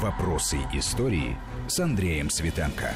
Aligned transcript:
Вопросы 0.00 0.56
истории 0.72 1.36
с 1.68 1.78
Андреем 1.78 2.30
Светенко. 2.30 2.94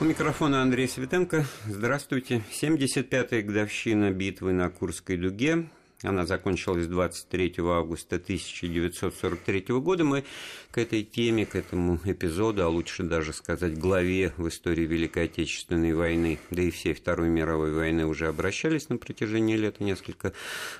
У 0.00 0.04
микрофона 0.04 0.62
Андрей 0.62 0.88
Светенко. 0.88 1.44
Здравствуйте. 1.64 2.42
75-я 2.50 3.42
годовщина 3.42 4.10
битвы 4.10 4.50
на 4.50 4.68
Курской 4.68 5.16
дуге. 5.16 5.68
Она 6.04 6.26
закончилась 6.26 6.86
23 6.86 7.54
августа 7.58 8.16
1943 8.16 9.64
года. 9.80 10.04
Мы 10.04 10.24
к 10.70 10.78
этой 10.78 11.02
теме, 11.04 11.46
к 11.46 11.54
этому 11.54 12.00
эпизоду, 12.04 12.64
а 12.64 12.68
лучше 12.68 13.02
даже 13.02 13.32
сказать 13.32 13.78
главе 13.78 14.32
в 14.36 14.48
истории 14.48 14.86
Великой 14.86 15.24
Отечественной 15.24 15.94
войны, 15.94 16.38
да 16.50 16.62
и 16.62 16.70
всей 16.70 16.94
Второй 16.94 17.28
мировой 17.28 17.72
войны 17.72 18.06
уже 18.06 18.28
обращались 18.28 18.88
на 18.88 18.96
протяжении 18.96 19.56
лета 19.56 19.84
несколько 19.84 20.32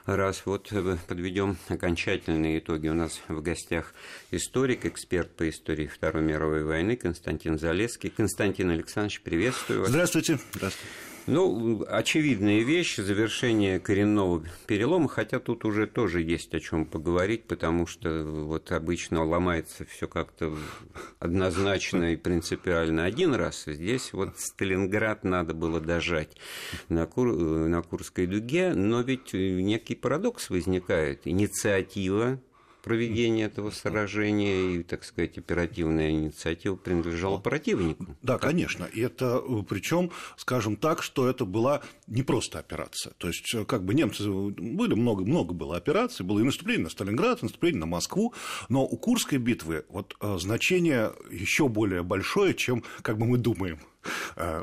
раз. 0.06 0.43
Вот 0.45 0.73
э, 0.73 0.96
подведем 1.06 1.57
окончательные 1.68 2.59
итоги. 2.59 2.89
У 2.89 2.95
нас 2.95 3.20
в 3.29 3.43
гостях 3.43 3.95
историк, 4.30 4.87
эксперт 4.87 5.30
по 5.37 5.48
истории 5.48 5.87
Второй 5.87 6.23
мировой 6.23 6.65
войны 6.65 6.96
Константин 6.96 7.59
Залеский. 7.59 8.10
Константин 8.10 8.70
Александрович, 8.70 9.20
приветствую 9.20 9.80
вас. 9.80 9.88
Здравствуйте. 9.91 10.38
Здравствуйте. 10.54 11.12
Ну, 11.28 11.84
очевидная 11.88 12.62
вещь, 12.62 12.96
завершение 12.96 13.78
коренного 13.78 14.44
перелома, 14.66 15.08
хотя 15.08 15.38
тут 15.38 15.64
уже 15.64 15.86
тоже 15.86 16.20
есть 16.20 16.52
о 16.52 16.58
чем 16.58 16.84
поговорить, 16.84 17.45
потому 17.45 17.86
что 17.86 18.24
вот 18.24 18.72
обычно 18.72 19.24
ломается 19.24 19.84
все 19.84 20.08
как-то 20.08 20.52
однозначно 21.20 22.12
и 22.12 22.16
принципиально 22.16 23.04
один 23.04 23.34
раз. 23.34 23.64
Здесь 23.66 24.12
вот 24.12 24.36
Сталинград 24.36 25.22
надо 25.22 25.54
было 25.54 25.80
дожать 25.80 26.36
на, 26.88 27.06
Кур... 27.06 27.32
на 27.32 27.82
Курской 27.82 28.26
дуге, 28.26 28.74
но 28.74 29.02
ведь 29.02 29.32
некий 29.32 29.95
парадокс 29.95 30.50
возникает. 30.50 31.20
Инициатива 31.28 32.40
проведение 32.82 33.46
этого 33.46 33.70
сражения 33.70 34.77
и, 34.77 34.82
так 34.82 35.04
сказать, 35.04 35.38
оперативная 35.38 36.10
инициатива 36.10 36.76
принадлежала 36.76 37.38
противнику. 37.38 38.16
Да, 38.23 38.38
конечно. 38.38 38.84
И 38.84 39.01
это 39.01 39.43
э, 39.43 39.62
причем, 39.68 40.10
скажем 40.37 40.76
так, 40.76 41.02
что 41.02 41.29
это 41.29 41.45
была 41.45 41.82
не 42.07 42.23
просто 42.23 42.59
операция. 42.59 43.15
То 43.18 43.29
есть, 43.29 43.54
э, 43.54 43.65
как 43.65 43.84
бы 43.84 43.95
немцы 43.95 44.29
были 44.29 44.95
много, 44.95 45.24
много 45.24 45.54
было 45.54 45.76
операций, 45.76 46.26
было 46.26 46.40
и 46.40 46.42
наступление 46.42 46.84
на 46.84 46.90
Сталинград, 46.90 47.42
и 47.42 47.46
наступление 47.46 47.80
на 47.80 47.87
Москву, 47.87 48.34
но 48.68 48.85
у 48.85 48.96
Курской 48.96 49.38
битвы 49.38 49.85
вот 49.88 50.16
э, 50.20 50.37
значение 50.38 51.12
еще 51.30 51.68
более 51.68 52.02
большое, 52.02 52.54
чем 52.54 52.82
как 53.02 53.18
бы 53.18 53.26
мы 53.26 53.38
думаем. 53.38 53.79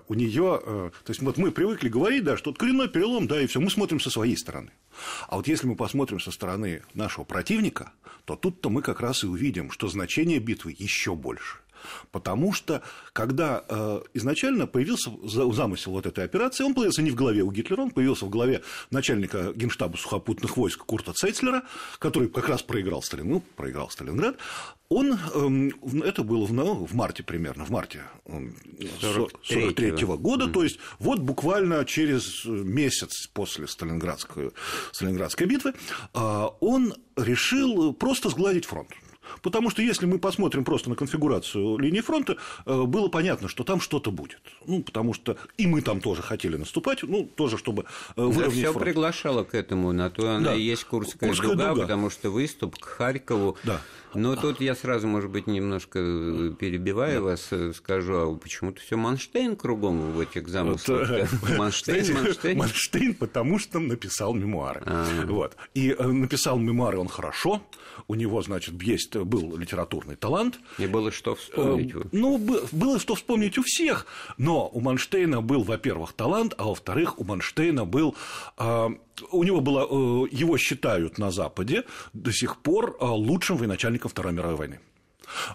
У 0.08 0.14
нее, 0.14 0.60
то 0.64 0.92
есть 1.08 1.22
вот 1.22 1.38
мы 1.38 1.52
привыкли 1.52 1.88
говорить, 1.88 2.24
да, 2.24 2.36
что 2.36 2.54
коренной 2.54 2.90
перелом, 2.90 3.28
да, 3.28 3.42
и 3.42 3.48
все, 3.48 3.60
мы 3.60 3.70
смотрим 3.70 4.00
со 4.00 4.10
своей 4.10 4.36
стороны. 4.36 4.72
А 5.28 5.38
вот 5.38 5.48
если 5.48 5.68
мы 5.68 5.76
посмотрим 5.76 6.20
со 6.20 6.32
стороны 6.32 6.84
нашего 6.94 7.24
противника, 7.24 7.94
то 8.26 8.36
тут-то 8.36 8.70
мы 8.70 8.82
как 8.82 9.00
раз 9.00 9.24
и 9.24 9.28
увидим, 9.28 9.72
что 9.72 9.88
значение 9.88 10.40
битвы 10.40 10.76
еще 10.78 11.16
больше. 11.16 11.58
Потому 12.12 12.54
что, 12.54 12.82
когда 13.14 13.64
э, 13.68 14.02
изначально 14.14 14.68
появился 14.68 15.12
замысел 15.24 15.92
вот 15.92 16.06
этой 16.06 16.24
операции, 16.24 16.64
он 16.64 16.74
появился 16.74 17.02
не 17.02 17.12
в 17.12 17.16
голове 17.16 17.42
у 17.42 17.52
Гитлера, 17.52 17.82
он 17.82 17.92
появился 17.92 18.26
в 18.26 18.30
голове 18.30 18.62
начальника 18.92 19.54
генштаба 19.54 19.98
сухопутных 19.98 20.58
войск 20.58 20.86
Курта 20.86 21.14
Цейцлера, 21.14 21.64
который 22.00 22.30
как 22.30 22.50
раз 22.50 22.62
проиграл 22.62 23.02
Сталин, 23.02 23.30
ну, 23.30 23.44
проиграл 23.56 23.90
Сталинград, 23.90 24.38
он, 24.90 25.14
э, 25.14 26.00
это 26.04 26.24
было 26.24 26.46
в, 26.46 26.54
ну, 26.54 26.86
в 26.86 26.94
марте 26.96 27.22
примерно, 27.24 27.64
в 27.64 27.70
марте 27.70 28.04
43 29.02 29.92
-го 29.92 30.18
года, 30.18 30.46
mm. 30.46 30.52
то 30.52 30.64
есть 30.64 30.80
вот 30.98 31.20
буквально 31.20 31.86
через 31.86 32.46
месяц 32.46 33.28
после 33.28 33.68
Сталинградской, 33.68 34.52
Сталинградской 34.92 35.46
битвы, 35.46 35.74
э, 36.14 36.48
он 36.60 36.96
решил 37.16 37.94
просто 37.94 38.30
сгладить 38.30 38.66
фронт. 38.66 38.90
Потому 39.42 39.70
что 39.70 39.82
если 39.82 40.06
мы 40.06 40.20
посмотрим 40.20 40.64
просто 40.64 40.90
на 40.90 40.96
конфигурацию 40.96 41.78
линии 41.78 42.02
фронта, 42.02 42.38
э, 42.66 42.84
было 42.84 43.08
понятно, 43.08 43.48
что 43.48 43.64
там 43.64 43.82
что-то 43.82 44.12
будет. 44.12 44.42
Ну, 44.66 44.84
потому 44.84 45.14
что 45.14 45.38
и 45.58 45.68
мы 45.68 45.82
там 45.82 46.02
тоже 46.02 46.22
хотели 46.22 46.58
наступать, 46.58 47.04
ну, 47.04 47.26
тоже 47.26 47.58
чтобы 47.58 47.84
э, 47.84 48.22
выровнять 48.22 48.46
да, 48.46 48.52
все 48.52 48.72
фронт. 48.72 48.86
приглашало 48.86 49.44
к 49.44 49.54
этому, 49.54 49.92
на 49.92 50.10
то 50.10 50.30
она 50.30 50.50
да. 50.50 50.56
и 50.56 50.62
есть 50.62 50.84
Курская, 50.86 51.30
Курская 51.30 51.52
дуга, 51.52 51.70
дуга, 51.70 51.82
потому 51.82 52.10
что 52.10 52.30
выступ 52.30 52.78
к 52.78 52.86
Харькову. 52.86 53.58
Да. 53.64 53.82
Но 54.16 54.36
тут 54.36 54.60
я 54.60 54.74
сразу, 54.74 55.08
может 55.08 55.30
быть, 55.30 55.46
немножко 55.46 56.00
э, 56.00 56.54
перебиваю 56.58 57.20
да. 57.20 57.22
вас, 57.22 57.50
скажу, 57.76 58.14
а 58.16 58.36
почему-то 58.36 58.82
все 58.82 58.96
Манштейн 58.96 59.56
кругом 59.56 60.12
в 60.12 60.20
этих 60.20 60.48
замыслах. 60.48 61.10
Манштейн, 61.58 62.14
Манштейн. 62.16 62.58
Манштейн, 62.58 63.14
потому 63.14 63.60
что 63.60 63.80
написал 63.80 64.34
мемуары. 64.34 64.82
А. 64.86 65.06
Вот. 65.26 65.56
И 65.74 65.96
написал 66.00 66.58
мемуары 66.58 66.98
он 66.98 67.08
хорошо, 67.08 67.62
у 68.08 68.16
него, 68.16 68.42
значит, 68.42 68.82
есть 68.82 69.16
был 69.26 69.58
литературный 69.58 70.16
талант. 70.16 70.60
И 70.78 70.88
было 70.88 71.12
что 71.12 71.36
вспомнить. 71.36 71.96
Э, 71.96 72.02
ну, 72.12 72.38
было 72.72 73.00
что 73.00 73.16
вспомнить 73.16 73.58
у 73.58 73.64
всех, 73.64 74.06
но 74.38 74.68
у 74.68 74.80
Манштейна 74.82 75.42
был, 75.42 75.64
во-первых, 75.64 76.14
талант, 76.14 76.54
а 76.58 76.66
во-вторых, 76.66 77.20
у 77.20 77.24
Манштейна 77.24 77.86
был 77.86 78.16
э, 78.58 78.90
у 79.32 79.44
него 79.44 79.62
было, 79.62 79.82
э, 79.82 80.28
его 80.32 80.58
считают 80.58 81.18
на 81.18 81.32
Западе 81.32 81.84
до 82.14 82.32
сих 82.32 82.58
пор 82.58 82.98
лучшим 83.02 83.58
военачальником 83.58 84.10
Второй 84.10 84.34
мировой 84.34 84.56
войны. 84.56 84.80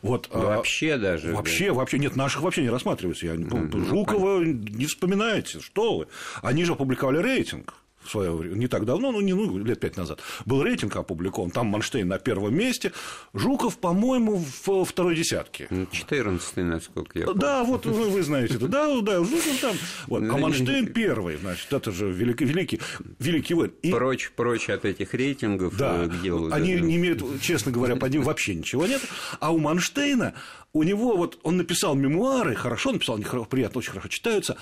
Вот, 0.03 0.29
вообще 0.33 0.97
даже. 0.99 1.33
Вообще, 1.35 1.69
да. 1.69 1.75
вообще, 1.75 1.99
нет, 1.99 2.15
наших 2.15 2.43
вообще 2.43 2.63
не 2.63 2.71
рассматривается. 2.71 3.27
Я, 3.27 3.35
mm-hmm. 3.35 3.89
Жукова 3.89 4.41
не 4.45 4.87
вспоминаете, 4.87 5.61
что 5.61 5.99
вы. 5.99 6.07
Они 6.43 6.65
же 6.65 6.73
опубликовали 6.73 7.19
рейтинг 7.19 7.75
в 8.05 8.11
свое 8.11 8.33
время, 8.33 8.55
не 8.57 8.69
так 8.69 8.85
давно, 8.85 9.13
ну, 9.13 9.21
не 9.21 9.33
ну, 9.33 9.59
лет 9.59 9.81
пять 9.81 9.97
назад, 9.97 10.21
был 10.45 10.63
рейтинг 10.63 10.97
опубликован, 10.97 11.51
там 11.51 11.67
Манштейн 11.67 12.07
на 12.07 12.19
первом 12.19 12.55
месте, 12.55 12.93
Жуков, 13.33 13.79
по-моему, 13.79 14.45
в 14.65 14.85
второй 14.85 15.17
десятке. 15.17 15.69
14 15.91 16.57
ну, 16.57 16.65
насколько 16.65 17.19
я 17.19 17.27
помню. 17.27 17.41
Да, 17.41 17.65
вот 17.65 17.87
вы, 17.87 18.11
вы 18.11 18.23
знаете 18.23 18.57
это, 18.57 18.69
да, 18.69 19.01
да, 19.01 19.25
Жуков 19.25 19.59
там, 19.61 19.77
вот, 20.07 20.23
а 20.23 20.37
Манштейн 20.37 20.87
первый, 20.87 21.37
значит, 21.37 21.73
это 21.73 21.91
же 21.91 22.11
великий, 22.11 22.45
великий, 22.45 22.81
великий 23.19 23.55
воин. 23.55 23.73
И... 23.83 23.91
Прочь, 23.91 24.31
прочь 24.37 24.69
от 24.69 24.85
этих 24.85 25.15
рейтингов, 25.15 25.77
да, 25.77 26.07
где 26.07 26.33
они 26.33 26.77
да, 26.77 26.81
не 26.81 26.97
имеют, 26.97 27.23
честно 27.41 27.73
говоря, 27.73 27.97
по 27.97 28.07
ним 28.07 28.23
вообще 28.23 28.55
ничего 28.55 28.87
нет, 28.87 29.01
а 29.41 29.53
у 29.53 29.59
Манштейна, 29.59 30.35
у 30.73 30.83
него 30.83 31.17
вот, 31.17 31.39
он 31.43 31.57
написал 31.57 31.95
мемуары, 31.95 32.55
хорошо 32.55 32.93
написал, 32.93 33.17
они 33.17 33.25
приятно, 33.49 33.79
очень 33.79 33.91
хорошо 33.91 34.09
читаются, 34.09 34.57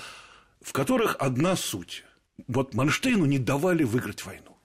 в 0.61 0.71
которых 0.71 1.17
одна 1.19 1.55
суть 1.55 2.03
вот 2.47 2.73
Манштейну 2.73 3.25
не 3.25 3.39
давали 3.39 3.83
выиграть 3.83 4.25
войну. 4.25 4.57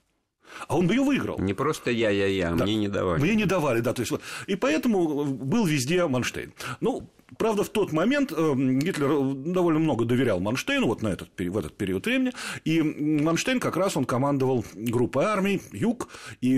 А 0.67 0.77
он 0.77 0.87
бы 0.87 0.93
ее 0.93 1.03
выиграл. 1.03 1.39
Не 1.39 1.53
просто 1.53 1.91
я, 1.91 2.09
я, 2.09 2.25
я, 2.25 2.51
да. 2.51 2.63
мне 2.63 2.75
не 2.75 2.87
давали. 2.87 3.21
Мне 3.21 3.35
не 3.35 3.45
давали, 3.45 3.81
да. 3.81 3.93
То 3.93 4.01
есть, 4.01 4.11
и 4.47 4.55
поэтому 4.55 5.25
был 5.25 5.65
везде 5.65 6.05
Манштейн. 6.07 6.53
Ну, 6.81 7.09
Правда, 7.37 7.63
в 7.63 7.69
тот 7.69 7.91
момент 7.91 8.31
э, 8.35 8.53
Гитлер 8.55 9.33
довольно 9.35 9.79
много 9.79 10.05
доверял 10.05 10.39
Манштейну 10.39 10.87
вот 10.87 11.01
на 11.01 11.09
этот, 11.09 11.29
в 11.37 11.57
этот 11.57 11.75
период 11.75 12.05
времени, 12.05 12.31
и 12.65 12.81
Манштейн 12.81 13.59
как 13.59 13.77
раз 13.77 13.97
он 13.97 14.05
командовал 14.05 14.65
группой 14.73 15.25
армий 15.25 15.61
Юг, 15.71 16.09
и 16.41 16.55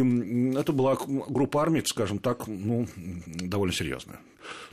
это 0.55 0.71
была 0.71 0.95
группа 0.95 1.61
армий, 1.61 1.83
скажем 1.85 2.19
так, 2.19 2.47
ну, 2.47 2.87
довольно 2.95 3.73
серьезная. 3.73 4.19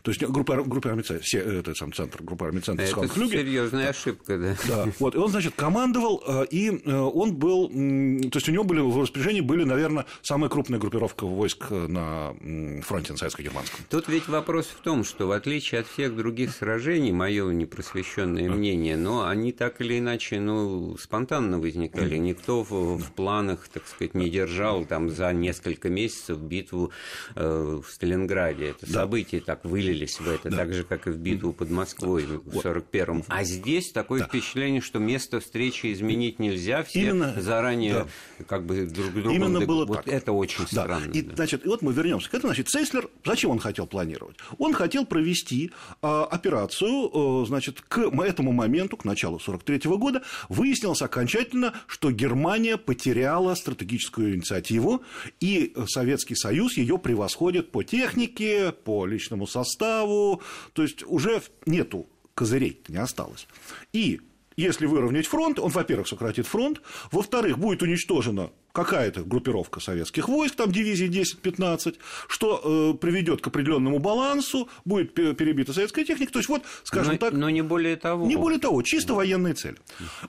То 0.03 0.11
есть 0.11 0.23
группа, 0.23 0.63
группа 0.63 0.91
армий, 0.91 1.03
это 1.03 1.75
сам 1.75 1.93
центр, 1.93 2.23
группа 2.23 2.47
армий 2.47 2.61
центр 2.61 2.85
Это 2.85 3.09
серьезная 3.09 3.91
ошибка, 3.91 4.39
да. 4.39 4.57
Да, 4.67 4.93
вот, 4.99 5.15
и 5.15 5.19
он, 5.19 5.31
значит, 5.31 5.55
командовал, 5.57 6.23
э, 6.27 6.47
и 6.51 6.71
э, 6.71 6.93
он 6.93 7.35
был, 7.35 7.69
то 7.69 8.37
есть 8.37 8.49
у 8.49 8.53
него 8.53 8.65
были 8.65 8.81
в 8.81 9.01
распоряжении 9.01 9.41
были, 9.41 9.65
наверное, 9.65 10.07
самая 10.23 10.49
крупная 10.49 10.79
группировка 10.79 11.27
войск 11.27 11.71
на 11.71 12.35
фронте 12.83 13.13
на 13.13 13.19
советско-германском. 13.19 13.85
Тут 13.91 14.09
ведь 14.09 14.29
вопрос 14.29 14.67
в 14.67 14.81
том, 14.83 15.05
что 15.05 15.27
в 15.27 15.33
отличие 15.33 15.81
от 15.81 15.87
всех 15.93 16.16
других 16.16 16.53
сражений, 16.53 17.12
мое 17.12 17.50
непросвещенное 17.53 18.49
мнение, 18.50 18.97
но 18.97 19.26
они 19.26 19.53
так 19.53 19.81
или 19.81 19.99
иначе, 19.99 20.41
ну, 20.41 20.97
спонтанно 20.99 21.59
возникали. 21.59 22.16
Никто 22.16 22.62
в, 22.62 22.99
в 22.99 23.12
планах, 23.12 23.69
так 23.69 23.87
сказать, 23.87 24.15
не 24.15 24.31
держал 24.31 24.84
там 24.84 25.10
за 25.10 25.32
несколько 25.32 25.88
месяцев 25.88 26.38
битву 26.38 26.90
э, 27.35 27.81
в 27.85 27.90
Сталинграде. 27.90 28.70
Это 28.70 28.87
да. 28.87 28.93
события 28.93 29.40
так 29.40 29.64
вылились 29.64 30.20
в 30.20 30.29
это, 30.29 30.50
да. 30.50 30.58
так 30.58 30.73
же, 30.73 30.85
как 30.85 31.06
и 31.06 31.11
в 31.11 31.17
битву 31.19 31.52
под 31.52 31.70
Москвой 31.70 32.25
в 32.25 32.58
41-м. 32.58 33.25
А 33.29 33.44
здесь 33.44 33.91
такое 33.93 34.20
да. 34.20 34.26
впечатление, 34.26 34.81
что 34.81 34.99
место 34.99 35.41
встречи 35.41 35.93
изменить 35.93 36.38
нельзя, 36.38 36.82
все 36.82 37.00
Именно, 37.00 37.41
заранее 37.41 38.06
да. 38.38 38.44
как 38.44 38.67
бы 38.67 38.87
друг 38.87 39.12
другу... 39.12 39.31
Именно 39.31 39.61
было 39.61 39.87
вот 39.87 40.05
так. 40.05 40.08
это 40.08 40.32
очень 40.32 40.64
да. 40.73 40.82
странно. 40.82 41.12
И, 41.12 41.23
да. 41.23 41.37
значит, 41.37 41.64
и 41.64 41.69
вот 41.69 41.82
мы 41.82 41.93
вернемся 41.93 42.31
к 42.31 42.34
этому. 42.34 42.49
Значит, 42.52 42.69
Цейслер, 42.69 43.08
зачем 43.25 43.50
он 43.50 43.58
хотел 43.58 43.87
планировать? 43.87 44.37
Он 44.58 44.73
хотел 44.73 45.06
провести 45.06 45.73
операцию, 46.01 47.45
значит, 47.47 47.81
к 47.81 47.99
этому 47.99 48.53
моменту, 48.53 48.97
к 48.97 49.05
началу 49.05 49.37
1943 49.37 49.97
года, 49.97 50.23
выяснилось 50.49 51.03
окончательно, 51.03 51.75
что 51.87 52.11
Германия 52.11 52.77
потеряла 52.77 53.55
стратегическую 53.55 54.35
инициативу, 54.35 55.03
и 55.41 55.75
Советский 55.87 56.35
Союз 56.35 56.77
ее 56.77 56.99
превосходит 56.99 57.71
по 57.71 57.83
технике, 57.83 58.73
по 58.73 59.07
личному 59.07 59.47
составу, 59.47 60.43
то 60.73 60.83
есть 60.83 61.03
уже 61.07 61.43
нету 61.67 62.07
козырей, 62.35 62.81
не 62.89 62.99
осталось. 62.99 63.49
И 63.93 64.21
если 64.57 64.87
выровнять 64.87 65.27
фронт, 65.27 65.59
он, 65.59 65.71
во-первых, 65.71 66.09
сократит 66.09 66.47
фронт, 66.47 66.81
во-вторых, 67.13 67.59
будет 67.59 67.83
уничтожена 67.83 68.51
какая-то 68.85 69.25
группировка 69.25 69.81
советских 69.81 70.29
войск, 70.29 70.55
там 70.55 70.71
дивизии 70.71 71.09
10-15, 71.09 71.97
что 72.29 72.93
э, 72.95 72.99
приведет 72.99 73.41
к 73.41 73.47
определенному 73.49 73.99
балансу, 73.99 74.69
будет 74.85 75.15
перебита 75.15 75.73
советская 75.73 76.05
техника. 76.05 76.33
То 76.33 76.39
есть, 76.39 76.49
вот, 76.49 76.63
скажем 76.85 77.15
но, 77.15 77.19
так. 77.19 77.33
Но 77.33 77.51
не 77.51 77.63
более 77.63 77.97
того. 77.97 78.25
Не 78.25 78.37
более 78.37 78.61
того, 78.61 78.83
чисто 78.83 79.15
военные 79.15 79.55
цели. 79.55 79.79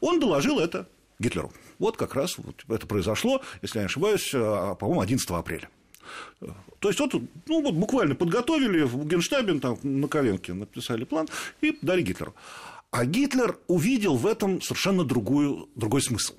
Он 0.01 0.19
доложил 0.19 0.59
это 0.59 0.87
Гитлеру. 1.19 1.51
Вот 1.77 1.95
как 1.95 2.15
раз 2.15 2.37
вот 2.39 2.63
это 2.67 2.87
произошло, 2.87 3.41
если 3.61 3.77
я 3.77 3.83
не 3.83 3.85
ошибаюсь, 3.85 4.31
а, 4.33 4.73
по-моему, 4.73 5.01
11 5.01 5.29
апреля. 5.29 5.69
То 6.79 6.87
есть 6.87 6.99
вот, 6.99 7.13
ну, 7.45 7.61
вот 7.61 7.75
буквально 7.75 8.15
подготовили 8.15 8.81
в 8.81 9.05
Генштабе, 9.05 9.59
там 9.59 9.77
на 9.83 10.07
коленке 10.07 10.53
написали 10.53 11.03
план 11.03 11.27
и 11.61 11.77
дали 11.83 12.01
Гитлеру. 12.01 12.33
А 12.89 13.05
Гитлер 13.05 13.59
увидел 13.67 14.15
в 14.15 14.25
этом 14.25 14.59
совершенно 14.59 15.03
другую, 15.03 15.69
другой 15.75 16.01
смысл. 16.01 16.33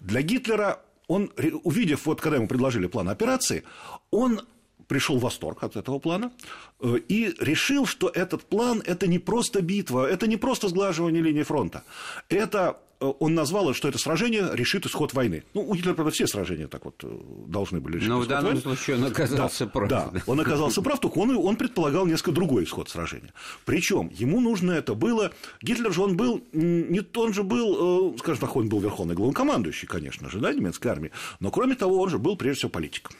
Для 0.00 0.20
Гитлера 0.20 0.82
он, 1.08 1.30
увидев, 1.64 2.06
вот 2.06 2.20
когда 2.20 2.36
ему 2.36 2.48
предложили 2.48 2.86
план 2.86 3.08
операции, 3.08 3.64
он 4.10 4.40
пришел 4.86 5.18
в 5.18 5.22
восторг 5.22 5.62
от 5.62 5.76
этого 5.76 5.98
плана 5.98 6.32
э, 6.80 6.96
и 7.08 7.34
решил, 7.40 7.86
что 7.86 8.08
этот 8.08 8.44
план– 8.44 8.82
это 8.86 9.06
не 9.06 9.18
просто 9.18 9.62
битва, 9.62 10.06
это 10.06 10.26
не 10.26 10.36
просто 10.36 10.68
сглаживание 10.68 11.22
линии 11.22 11.44
фронта, 11.44 11.82
это 12.28 12.76
он 13.02 13.34
назвал, 13.34 13.74
что 13.74 13.88
это 13.88 13.98
сражение 13.98 14.48
решит 14.52 14.86
исход 14.86 15.12
войны. 15.14 15.44
Ну, 15.54 15.62
у 15.62 15.74
Гитлера, 15.74 15.94
правда, 15.94 16.12
все 16.12 16.26
сражения 16.26 16.68
так 16.68 16.84
вот 16.84 17.02
э, 17.04 17.18
должны 17.46 17.80
были 17.80 17.96
решить 17.96 18.08
Но 18.08 18.20
в 18.20 18.26
данном 18.26 18.46
войны. 18.46 18.60
случае 18.60 18.96
он 18.96 19.04
оказался 19.04 19.64
да, 19.66 19.70
прав. 19.70 19.88
Да, 19.88 20.12
он 20.26 20.40
оказался 20.40 20.82
прав, 20.82 21.00
только 21.00 21.18
он, 21.18 21.36
он 21.36 21.56
предполагал 21.56 22.06
несколько 22.06 22.32
другой 22.32 22.64
исход 22.64 22.88
сражения. 22.88 23.32
Причем 23.64 24.10
ему 24.12 24.40
нужно 24.40 24.72
это 24.72 24.94
было... 24.94 25.32
Гитлер 25.60 25.92
же 25.92 26.02
он 26.02 26.16
был... 26.16 26.42
Не, 26.52 27.02
он 27.16 27.32
же 27.34 27.42
был, 27.42 28.14
э, 28.14 28.18
скажем 28.18 28.40
так, 28.40 28.56
он 28.56 28.68
был 28.68 28.80
верховный 28.80 29.14
главнокомандующий, 29.14 29.88
конечно 29.88 30.30
же, 30.30 30.38
да, 30.38 30.52
немецкой 30.52 30.88
армии, 30.88 31.10
но 31.40 31.50
кроме 31.50 31.74
того, 31.74 32.00
он 32.00 32.08
же 32.08 32.18
был 32.18 32.36
прежде 32.36 32.58
всего 32.58 32.70
политиком. 32.70 33.16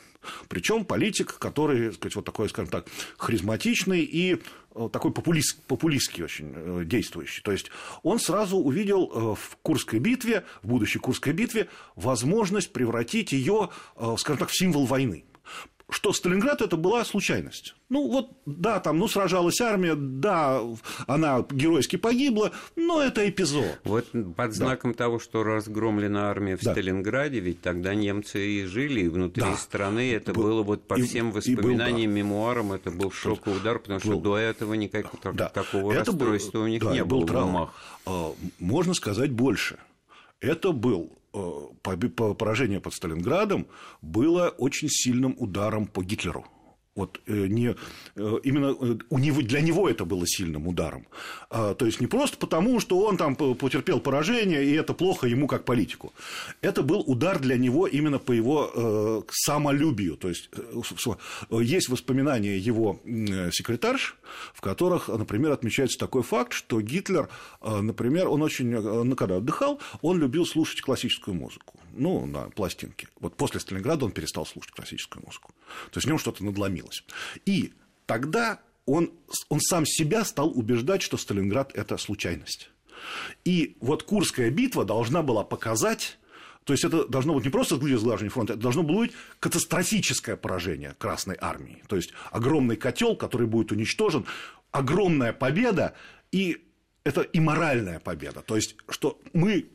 Причем 0.48 0.84
политик, 0.84 1.38
который, 1.38 1.86
так 1.86 1.94
сказать, 1.94 2.16
вот 2.16 2.24
такой, 2.24 2.48
скажем 2.48 2.70
так, 2.70 2.86
харизматичный 3.18 4.00
и 4.00 4.38
э, 4.74 4.88
такой 4.92 5.12
популист, 5.12 5.62
популистский 5.66 6.24
очень 6.24 6.52
э, 6.54 6.82
действующий. 6.84 7.42
То 7.42 7.52
есть 7.52 7.70
он 8.02 8.18
сразу 8.18 8.56
увидел 8.56 9.10
э, 9.12 9.34
в 9.34 9.56
Курской 9.62 9.98
битве, 9.98 10.44
в 10.62 10.68
будущей 10.68 10.98
Курской 10.98 11.32
битве, 11.32 11.68
возможность 11.96 12.72
превратить 12.72 13.32
ее, 13.32 13.70
скажем 14.16 14.38
так, 14.38 14.48
в 14.48 14.56
символ 14.56 14.86
войны 14.86 15.24
что 15.92 16.12
Сталинград 16.12 16.62
это 16.62 16.76
была 16.76 17.04
случайность. 17.04 17.74
Ну 17.88 18.08
вот, 18.08 18.30
да, 18.46 18.80
там, 18.80 18.98
ну, 18.98 19.06
сражалась 19.06 19.60
армия, 19.60 19.94
да, 19.94 20.60
она 21.06 21.44
геройски 21.50 21.96
погибла, 21.96 22.52
но 22.74 23.02
это 23.02 23.28
эпизод. 23.28 23.78
Вот 23.84 24.06
под 24.34 24.54
знаком 24.54 24.92
да. 24.92 24.98
того, 24.98 25.18
что 25.18 25.42
разгромлена 25.42 26.30
армия 26.30 26.56
в 26.56 26.62
да. 26.62 26.72
Сталинграде, 26.72 27.40
ведь 27.40 27.60
тогда 27.60 27.94
немцы 27.94 28.44
и 28.44 28.64
жили 28.64 29.02
и 29.02 29.08
внутри 29.08 29.42
да. 29.42 29.56
страны, 29.56 30.12
это 30.12 30.32
был, 30.32 30.42
было 30.42 30.62
вот 30.62 30.88
по 30.88 30.98
и, 30.98 31.02
всем 31.02 31.30
воспоминаниям, 31.32 32.10
был, 32.10 32.14
да. 32.14 32.20
мемуарам, 32.20 32.72
это 32.72 32.90
был 32.90 33.12
шоковый 33.12 33.58
удар, 33.58 33.78
потому 33.78 34.00
что 34.00 34.12
был. 34.12 34.20
до 34.20 34.38
этого 34.38 34.74
никакого 34.74 35.34
да. 35.34 35.48
такого 35.50 35.92
это 35.92 36.10
расстройства 36.10 36.58
был, 36.58 36.64
у 36.64 36.68
них 36.68 36.82
да, 36.82 36.92
не 36.92 37.04
было 37.04 37.26
травма. 37.26 37.46
в 37.46 37.50
умах. 37.50 37.74
А, 38.06 38.34
можно 38.58 38.94
сказать 38.94 39.30
больше. 39.30 39.78
Это 40.40 40.72
был 40.72 41.12
поражение 42.34 42.80
под 42.80 42.94
Сталинградом 42.94 43.66
было 44.00 44.48
очень 44.58 44.88
сильным 44.88 45.34
ударом 45.38 45.86
по 45.86 46.02
Гитлеру. 46.02 46.46
Вот 46.94 47.20
э, 47.26 47.46
не, 47.46 47.74
э, 48.16 48.38
именно 48.44 48.76
э, 48.78 48.98
у 49.08 49.18
него, 49.18 49.40
для 49.40 49.62
него 49.62 49.88
это 49.88 50.04
было 50.04 50.26
сильным 50.26 50.68
ударом. 50.68 51.06
А, 51.48 51.74
то 51.74 51.86
есть 51.86 52.00
не 52.00 52.06
просто 52.06 52.36
потому, 52.36 52.80
что 52.80 53.00
он 53.00 53.16
там 53.16 53.34
потерпел 53.34 53.98
поражение, 53.98 54.62
и 54.62 54.72
это 54.72 54.92
плохо 54.92 55.26
ему 55.26 55.46
как 55.46 55.64
политику. 55.64 56.12
Это 56.60 56.82
был 56.82 57.00
удар 57.00 57.38
для 57.38 57.56
него 57.56 57.86
именно 57.86 58.18
по 58.18 58.32
его 58.32 59.24
самолюбию. 59.30 60.16
То 60.16 60.28
есть 60.28 60.50
есть 61.50 61.88
воспоминания 61.88 62.58
его 62.58 63.00
секретарш, 63.52 64.16
в 64.54 64.60
которых, 64.60 65.08
например, 65.08 65.52
отмечается 65.52 65.98
такой 65.98 66.22
факт, 66.22 66.52
что 66.52 66.80
Гитлер, 66.80 67.28
например, 67.62 68.28
он 68.28 68.42
очень, 68.42 69.14
когда 69.16 69.36
отдыхал, 69.36 69.80
он 70.02 70.18
любил 70.18 70.44
слушать 70.46 70.80
классическую 70.82 71.34
музыку. 71.34 71.78
Ну, 71.94 72.26
на 72.26 72.48
пластинке. 72.50 73.08
Вот 73.20 73.36
после 73.36 73.60
Сталинграда 73.60 74.06
он 74.06 74.12
перестал 74.12 74.46
слушать 74.46 74.72
классическую 74.72 75.22
музыку. 75.24 75.52
То 75.90 75.98
есть 75.98 76.06
в 76.06 76.08
нем 76.08 76.18
что-то 76.18 76.42
надломилось 76.44 76.81
изменилось. 76.82 77.04
И 77.46 77.72
тогда 78.06 78.60
он, 78.86 79.12
он 79.48 79.60
сам 79.60 79.86
себя 79.86 80.24
стал 80.24 80.50
убеждать, 80.56 81.02
что 81.02 81.16
Сталинград– 81.16 81.72
это 81.74 81.96
случайность. 81.96 82.70
И 83.44 83.76
вот 83.80 84.02
Курская 84.04 84.50
битва 84.50 84.84
должна 84.84 85.22
была 85.22 85.44
показать, 85.44 86.18
то 86.64 86.72
есть 86.72 86.84
это 86.84 87.06
должно 87.08 87.34
быть 87.34 87.44
не 87.44 87.50
просто 87.50 87.76
сглаживание 87.76 88.30
фронта, 88.30 88.52
это 88.52 88.62
должно 88.62 88.82
было 88.82 88.98
быть 88.98 89.12
катастрофическое 89.40 90.36
поражение 90.36 90.94
Красной 90.98 91.36
Армии. 91.40 91.82
То 91.88 91.96
есть 91.96 92.12
огромный 92.30 92.76
котел, 92.76 93.16
который 93.16 93.46
будет 93.46 93.72
уничтожен, 93.72 94.26
огромная 94.70 95.32
победа, 95.32 95.94
и 96.30 96.64
это 97.04 97.22
и 97.22 97.40
моральная 97.40 97.98
победа. 97.98 98.42
То 98.42 98.54
есть, 98.54 98.76
что 98.88 99.20
мы 99.32 99.68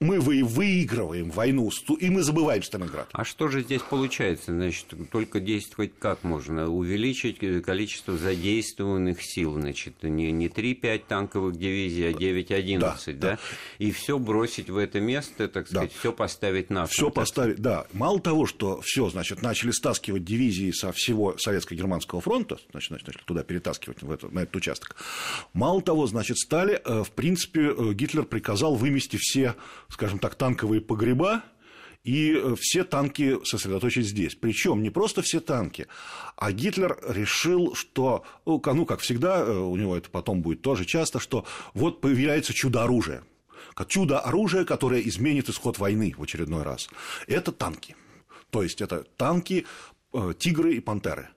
мы 0.00 0.18
выигрываем 0.18 1.30
войну, 1.30 1.70
и 1.98 2.08
мы 2.08 2.22
забываем 2.22 2.62
Сталинград. 2.62 3.08
А 3.12 3.22
что 3.22 3.48
же 3.48 3.60
здесь 3.60 3.82
получается? 3.82 4.52
Значит, 4.52 4.86
только 5.12 5.40
действовать 5.40 5.92
как 5.98 6.24
можно? 6.24 6.70
Увеличить 6.70 7.38
количество 7.62 8.16
задействованных 8.16 9.22
сил, 9.22 9.60
значит, 9.60 10.02
не, 10.02 10.32
не 10.32 10.48
3-5 10.48 11.02
танковых 11.06 11.56
дивизий, 11.56 12.08
а 12.08 12.12
9-11, 12.12 12.78
да, 12.78 12.96
да? 13.06 13.12
да? 13.14 13.38
И 13.78 13.90
все 13.92 14.18
бросить 14.18 14.70
в 14.70 14.78
это 14.78 15.00
место, 15.00 15.48
так 15.48 15.68
сказать, 15.68 15.90
да. 15.90 15.98
все 15.98 16.12
поставить 16.14 16.70
на 16.70 16.86
Все 16.86 17.10
поставить, 17.10 17.58
да. 17.58 17.86
Мало 17.92 18.20
того, 18.20 18.46
что 18.46 18.80
все, 18.80 19.10
значит, 19.10 19.42
начали 19.42 19.70
стаскивать 19.70 20.24
дивизии 20.24 20.70
со 20.70 20.92
всего 20.92 21.36
Советско-Германского 21.36 22.22
фронта, 22.22 22.58
значит, 22.70 22.90
начали 22.90 23.18
туда 23.26 23.42
перетаскивать 23.42 24.02
в 24.02 24.10
это, 24.10 24.28
на 24.28 24.40
этот 24.40 24.56
участок. 24.56 24.96
Мало 25.52 25.82
того, 25.82 26.06
значит, 26.06 26.38
стали, 26.38 26.80
э, 26.82 27.04
в 27.04 27.10
принципе, 27.10 27.74
э, 27.76 27.92
Гитлер 27.92 28.24
приказал 28.24 28.76
вымести 28.76 29.18
все 29.18 29.56
скажем 29.90 30.18
так, 30.18 30.34
танковые 30.34 30.80
погреба, 30.80 31.42
и 32.04 32.32
э, 32.32 32.54
все 32.58 32.84
танки 32.84 33.38
сосредоточить 33.44 34.06
здесь. 34.06 34.34
Причем 34.34 34.82
не 34.82 34.90
просто 34.90 35.22
все 35.22 35.40
танки, 35.40 35.86
а 36.36 36.52
Гитлер 36.52 36.98
решил, 37.06 37.74
что, 37.74 38.24
ну, 38.46 38.62
ну, 38.64 38.86
как 38.86 39.00
всегда, 39.00 39.40
э, 39.40 39.52
у 39.52 39.76
него 39.76 39.96
это 39.96 40.08
потом 40.10 40.40
будет 40.40 40.62
тоже 40.62 40.84
часто, 40.84 41.20
что 41.20 41.44
вот 41.74 42.00
появляется 42.00 42.54
чудо-оружие. 42.54 43.22
Чудо-оружие, 43.88 44.64
которое 44.64 45.00
изменит 45.00 45.48
исход 45.48 45.78
войны 45.78 46.14
в 46.16 46.22
очередной 46.22 46.62
раз. 46.62 46.88
Это 47.26 47.50
танки. 47.50 47.96
То 48.50 48.62
есть 48.62 48.80
это 48.80 49.04
танки, 49.16 49.66
э, 50.12 50.34
тигры 50.38 50.74
и 50.74 50.80
пантеры. 50.80 51.28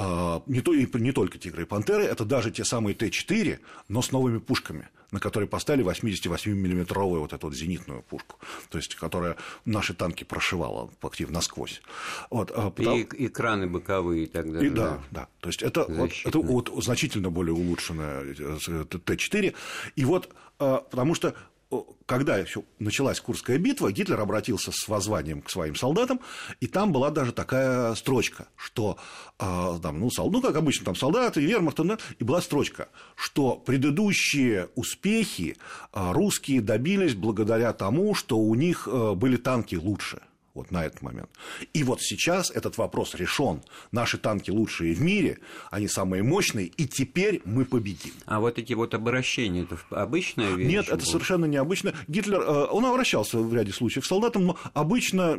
А, 0.00 0.42
не, 0.46 0.60
то, 0.60 0.72
не 0.74 1.12
только 1.12 1.38
тигры 1.38 1.62
и 1.62 1.66
пантеры, 1.66 2.04
это 2.04 2.24
даже 2.24 2.52
те 2.52 2.64
самые 2.64 2.94
Т-4, 2.94 3.58
но 3.88 4.00
с 4.00 4.12
новыми 4.12 4.38
пушками 4.38 4.88
на 5.10 5.20
которые 5.20 5.48
поставили 5.48 5.86
88-миллиметровую 5.86 7.20
вот 7.20 7.32
эту 7.32 7.46
вот 7.46 7.56
зенитную 7.56 8.02
пушку, 8.02 8.36
то 8.68 8.76
есть 8.76 8.94
которая 8.94 9.36
наши 9.64 9.94
танки 9.94 10.22
прошивала 10.22 10.90
активно 11.00 11.36
насквозь. 11.36 11.80
Вот, 12.28 12.52
а 12.54 12.70
потому... 12.70 12.98
И 12.98 13.26
экраны 13.26 13.66
боковые 13.66 14.24
и 14.24 14.26
так 14.26 14.52
далее. 14.52 14.70
И, 14.70 14.74
да, 14.74 15.00
да. 15.10 15.28
То 15.40 15.48
есть 15.48 15.62
это, 15.62 15.86
вот, 15.88 16.10
это 16.26 16.38
вот 16.38 16.70
значительно 16.84 17.30
более 17.30 17.54
улучшенная 17.54 18.22
э, 18.38 18.84
Т-4. 18.84 19.54
И 19.96 20.04
вот 20.04 20.28
а, 20.58 20.78
потому 20.78 21.14
что 21.14 21.34
когда 22.08 22.38
еще 22.38 22.64
началась 22.78 23.20
Курская 23.20 23.58
битва, 23.58 23.92
Гитлер 23.92 24.18
обратился 24.18 24.72
с 24.72 24.88
воззванием 24.88 25.42
к 25.42 25.50
своим 25.50 25.76
солдатам, 25.76 26.20
и 26.58 26.66
там 26.66 26.90
была 26.90 27.10
даже 27.10 27.32
такая 27.32 27.94
строчка, 27.96 28.48
что, 28.56 28.96
э, 29.38 29.78
там, 29.82 30.00
ну, 30.00 30.08
ну, 30.16 30.40
как 30.40 30.56
обычно, 30.56 30.86
там 30.86 30.96
солдаты, 30.96 31.42
вермахт, 31.42 31.78
и 32.18 32.24
была 32.24 32.40
строчка, 32.40 32.88
что 33.14 33.56
предыдущие 33.56 34.70
успехи 34.74 35.58
э, 35.92 36.12
русские 36.12 36.62
добились 36.62 37.14
благодаря 37.14 37.74
тому, 37.74 38.14
что 38.14 38.38
у 38.38 38.54
них 38.54 38.88
э, 38.90 39.12
были 39.14 39.36
танки 39.36 39.74
лучше 39.74 40.22
вот 40.58 40.70
на 40.70 40.84
этот 40.84 41.02
момент. 41.02 41.30
И 41.72 41.82
вот 41.84 42.02
сейчас 42.02 42.50
этот 42.50 42.78
вопрос 42.78 43.14
решен. 43.14 43.62
Наши 43.92 44.18
танки 44.18 44.50
лучшие 44.50 44.94
в 44.94 45.00
мире, 45.00 45.38
они 45.70 45.88
самые 45.88 46.22
мощные, 46.22 46.66
и 46.66 46.86
теперь 46.86 47.40
мы 47.44 47.64
победим. 47.64 48.12
А 48.26 48.40
вот 48.40 48.58
эти 48.58 48.72
вот 48.74 48.94
обращения, 48.94 49.62
это 49.62 49.78
обычная 49.90 50.52
вещь? 50.52 50.68
Нет, 50.68 50.88
это 50.88 51.04
совершенно 51.04 51.46
необычно. 51.46 51.94
Гитлер, 52.08 52.40
э, 52.40 52.66
он 52.70 52.84
обращался 52.84 53.38
в 53.38 53.54
ряде 53.54 53.72
случаев 53.72 54.04
к 54.04 54.06
солдатам, 54.06 54.46
но 54.46 54.56
обычно 54.74 55.36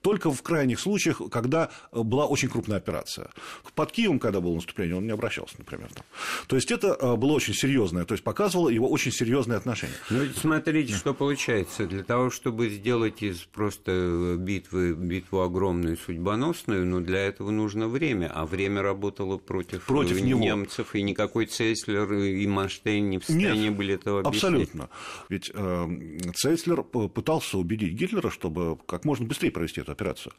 только 0.00 0.30
в 0.30 0.42
крайних 0.42 0.80
случаях, 0.80 1.20
когда 1.30 1.70
была 1.92 2.26
очень 2.26 2.48
крупная 2.48 2.78
операция. 2.78 3.30
Под 3.74 3.92
Киевом, 3.92 4.18
когда 4.18 4.40
было 4.40 4.54
наступление, 4.54 4.96
он 4.96 5.06
не 5.06 5.12
обращался, 5.12 5.56
например. 5.58 5.88
Там. 5.94 6.04
То 6.46 6.56
есть 6.56 6.70
это 6.70 6.96
э, 7.00 7.16
было 7.16 7.32
очень 7.32 7.54
серьезное, 7.54 8.04
то 8.04 8.12
есть 8.14 8.24
показывало 8.24 8.68
его 8.68 8.88
очень 8.88 9.12
серьезные 9.12 9.56
отношения. 9.56 9.94
Ну, 10.10 10.26
смотрите, 10.36 10.94
что 10.94 11.14
получается. 11.14 11.86
Для 11.86 12.04
того, 12.04 12.30
чтобы 12.30 12.68
сделать 12.68 13.22
из 13.22 13.40
просто 13.40 14.36
битвы 14.38 14.94
битву 14.94 15.40
огромную, 15.40 15.96
судьбоносную, 15.96 16.86
ну, 16.86 17.00
для 17.00 17.20
этого 17.20 17.50
нужно 17.50 17.88
время, 17.88 18.30
а 18.34 18.46
время 18.46 18.82
работало 18.82 19.38
против, 19.38 19.84
против 19.84 20.20
немцев, 20.20 20.94
него. 20.94 21.00
и 21.00 21.02
никакой 21.02 21.46
Цейслер 21.46 22.12
и 22.12 22.46
Манштейн 22.46 23.10
не 23.10 23.18
в 23.18 23.24
состоянии 23.24 23.68
Нет, 23.68 23.76
были 23.76 23.94
этого 23.94 24.20
объяснить. 24.20 24.44
Абсолютно. 24.44 24.88
Ведь 25.28 25.50
э, 25.54 26.30
Цейслер 26.34 26.82
пытался 26.82 27.58
убедить 27.58 27.94
Гитлера, 27.94 28.30
чтобы 28.30 28.78
как 28.86 29.04
можно 29.04 29.26
быстрее 29.26 29.50
провести 29.64 29.80
эту 29.80 29.92
операцию. 29.92 30.32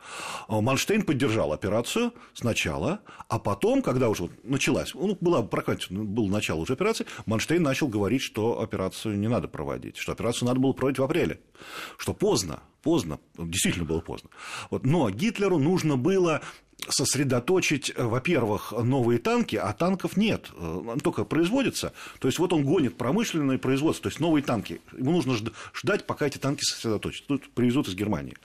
А 0.48 0.62
Манштейн 0.62 1.03
поддержал 1.03 1.51
операцию 1.51 2.13
сначала, 2.34 3.00
а 3.27 3.39
потом, 3.39 3.82
когда 3.82 4.10
уже 4.10 4.29
началась, 4.44 4.94
ну, 4.94 5.17
была 5.20 5.41
прокатена, 5.41 6.03
было 6.03 6.27
начало 6.27 6.62
уже 6.62 6.74
операции, 6.74 7.05
Манштейн 7.25 7.63
начал 7.63 7.88
говорить, 7.88 8.22
что 8.22 8.62
операцию 8.62 9.17
не 9.17 9.27
надо 9.27 9.48
проводить, 9.48 9.98
что 9.98 10.12
операцию 10.12 10.48
надо 10.48 10.60
было 10.60 10.74
проводить 10.74 11.00
в 11.00 11.03
апреле, 11.03 11.39
что 11.98 12.13
поздно, 12.13 12.62
поздно, 12.85 13.19
действительно 13.37 13.85
было 13.85 13.99
поздно. 13.99 14.29
Вот. 14.69 14.85
Но 14.85 15.09
Гитлеру 15.09 15.57
нужно 15.57 15.97
было 15.97 16.41
сосредоточить, 16.87 17.91
э, 17.95 18.03
во-первых, 18.03 18.71
новые 18.71 19.17
танки, 19.17 19.55
а 19.55 19.73
танков 19.73 20.17
нет, 20.17 20.51
э, 20.55 20.97
только 21.03 21.25
производятся. 21.25 21.93
То 22.19 22.27
есть 22.27 22.37
вот 22.37 22.53
он 22.53 22.63
гонит 22.63 22.95
промышленное 22.95 23.57
производство, 23.57 24.03
то 24.03 24.09
есть 24.09 24.19
новые 24.19 24.43
танки. 24.43 24.81
Ему 24.95 25.13
нужно 25.13 25.35
ждать, 25.73 26.05
пока 26.05 26.27
эти 26.27 26.37
танки 26.37 26.61
сосредоточатся. 26.61 27.27
Тут 27.27 27.49
привезут 27.55 27.87
из 27.87 27.95
Германии. 27.95 28.35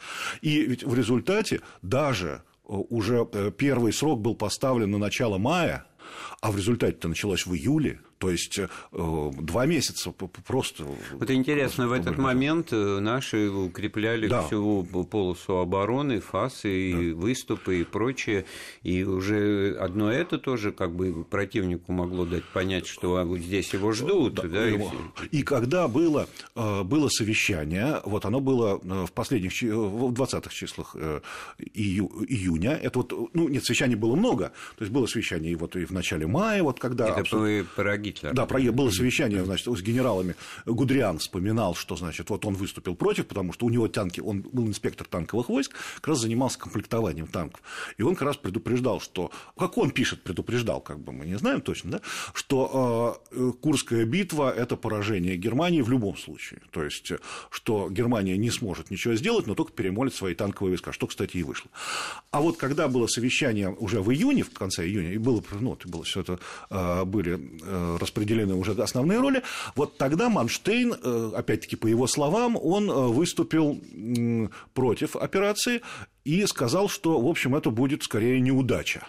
И 0.41 0.63
ведь 0.63 0.85
в 0.85 0.95
результате 0.95 1.61
даже 1.83 2.43
э, 2.67 2.73
уже 2.73 3.27
первый 3.59 3.93
срок 3.93 4.21
был 4.21 4.35
поставлен 4.35 4.91
на 4.91 4.99
начало 4.99 5.37
мая, 5.37 5.85
а 6.41 6.51
в 6.51 6.57
результате 6.57 6.95
это 6.95 7.09
началось 7.09 7.45
в 7.45 7.55
июле, 7.55 8.01
то 8.21 8.31
есть 8.31 8.59
э, 8.59 8.69
два 8.93 9.65
месяца 9.65 10.13
просто. 10.47 10.85
Вот 11.15 11.31
интересно, 11.31 11.89
в 11.89 11.93
этот 11.93 12.19
момент 12.19 12.71
э, 12.71 12.99
наши 13.01 13.49
укрепляли 13.49 14.29
да. 14.29 14.43
всю 14.43 14.85
полосу 15.11 15.57
обороны, 15.57 16.21
фасы, 16.21 16.71
и 16.71 17.13
да. 17.13 17.17
выступы 17.17 17.81
и 17.81 17.85
прочее. 17.85 18.45
И 18.83 19.05
уже 19.05 19.75
одно 19.81 20.13
это 20.13 20.37
тоже 20.37 20.71
как 20.71 20.95
бы 20.95 21.25
противнику 21.25 21.93
могло 21.93 22.27
дать 22.27 22.45
понять, 22.45 22.87
что 22.87 23.17
а, 23.17 23.25
вот 23.25 23.39
здесь 23.39 23.73
его 23.73 23.93
ждут. 23.93 24.35
Да, 24.35 24.43
да, 24.43 24.67
его. 24.67 24.93
И, 25.31 25.39
и 25.39 25.43
когда 25.43 25.89
было, 25.89 26.29
э, 26.55 26.83
было 26.83 27.09
совещание, 27.09 28.03
вот 28.05 28.27
оно 28.27 28.41
было 28.41 28.79
в 29.07 29.13
последних, 29.13 29.53
в 29.63 30.13
20-х 30.13 30.51
числах 30.51 30.95
ию, 31.59 32.11
июня, 32.29 32.73
это 32.73 32.99
вот, 32.99 33.31
ну, 33.33 33.49
нет, 33.49 33.65
совещаний 33.65 33.97
было 33.97 34.15
много, 34.15 34.53
то 34.77 34.85
есть 34.85 34.93
было 34.93 35.07
совещание 35.07 35.53
и 35.53 35.55
вот 35.55 35.75
и 35.77 35.87
в 35.87 35.91
начале 35.93 36.27
мая, 36.27 36.63
вот 36.63 36.79
когда... 36.79 37.09
Это 37.09 37.21
абсолютно... 37.21 37.67
пироги 37.75 38.10
Гитлера. 38.11 38.35
Да, 38.35 38.47
про, 38.47 38.61
было 38.73 38.91
совещание 38.91 39.45
значит, 39.45 39.67
с 39.67 39.83
генералами. 39.83 40.35
Гудриан 40.67 41.19
вспоминал, 41.19 41.75
что 41.75 41.97
значит, 41.97 42.31
вот 42.31 42.45
он 42.45 42.55
выступил 42.55 42.95
против, 42.95 43.27
потому 43.27 43.53
что 43.53 43.67
у 43.67 43.71
него 43.71 43.89
танки, 43.89 44.21
он 44.21 44.43
был 44.43 44.67
инспектор 44.67 45.07
танковых 45.07 45.49
войск, 45.49 45.75
как 45.97 46.09
раз 46.09 46.21
занимался 46.21 46.59
комплектованием 46.59 47.27
танков. 47.27 47.63
И 47.99 48.03
он 48.03 48.15
как 48.15 48.23
раз 48.23 48.37
предупреждал, 48.37 49.01
что, 49.01 49.31
как 49.57 49.79
он 49.79 49.91
пишет, 49.91 50.23
предупреждал, 50.23 50.81
как 50.81 50.99
бы 50.99 51.13
мы 51.13 51.27
не 51.27 51.39
знаем 51.39 51.61
точно, 51.61 51.91
да, 51.91 52.01
что 52.35 53.23
э, 53.31 53.53
Курская 53.61 54.05
битва– 54.05 54.53
это 54.57 54.77
поражение 54.77 55.37
Германии 55.37 55.83
в 55.83 55.91
любом 55.91 56.17
случае. 56.17 56.61
То 56.71 56.85
есть, 56.85 57.13
что 57.51 57.89
Германия 57.91 58.37
не 58.37 58.51
сможет 58.51 58.91
ничего 58.91 59.15
сделать, 59.15 59.47
но 59.47 59.55
только 59.55 59.73
перемолит 59.73 60.15
свои 60.15 60.35
танковые 60.35 60.73
войска, 60.73 60.93
что, 60.93 61.07
кстати, 61.07 61.37
и 61.37 61.43
вышло. 61.43 61.71
А 62.31 62.41
вот 62.41 62.57
когда 62.57 62.89
было 62.89 63.07
совещание 63.07 63.69
уже 63.69 64.01
в 64.01 64.11
июне, 64.13 64.43
в 64.43 64.51
конце 64.51 64.87
июня, 64.87 65.13
и 65.13 65.19
было, 65.19 65.43
ну, 65.61 65.79
было 65.85 66.05
все 66.05 66.21
это, 66.21 66.39
э, 66.71 67.05
были 67.05 67.39
э, 67.63 67.97
распределены 68.01 68.55
уже 68.55 68.73
основные 68.73 69.21
роли, 69.21 69.43
вот 69.77 69.99
тогда 69.99 70.29
Манштейн, 70.29 70.95
э, 70.95 71.31
опять-таки 71.35 71.77
по 71.77 71.87
его 71.87 72.07
словам, 72.07 72.57
он 72.61 72.91
э, 72.91 72.95
выступил 72.95 73.81
против 74.75 75.17
операции 75.17 75.83
и 76.25 76.45
сказал, 76.47 76.89
что, 76.89 77.21
в 77.21 77.27
общем, 77.27 77.55
это 77.55 77.71
будет 77.71 78.03
скорее 78.03 78.41
неудача. 78.41 79.07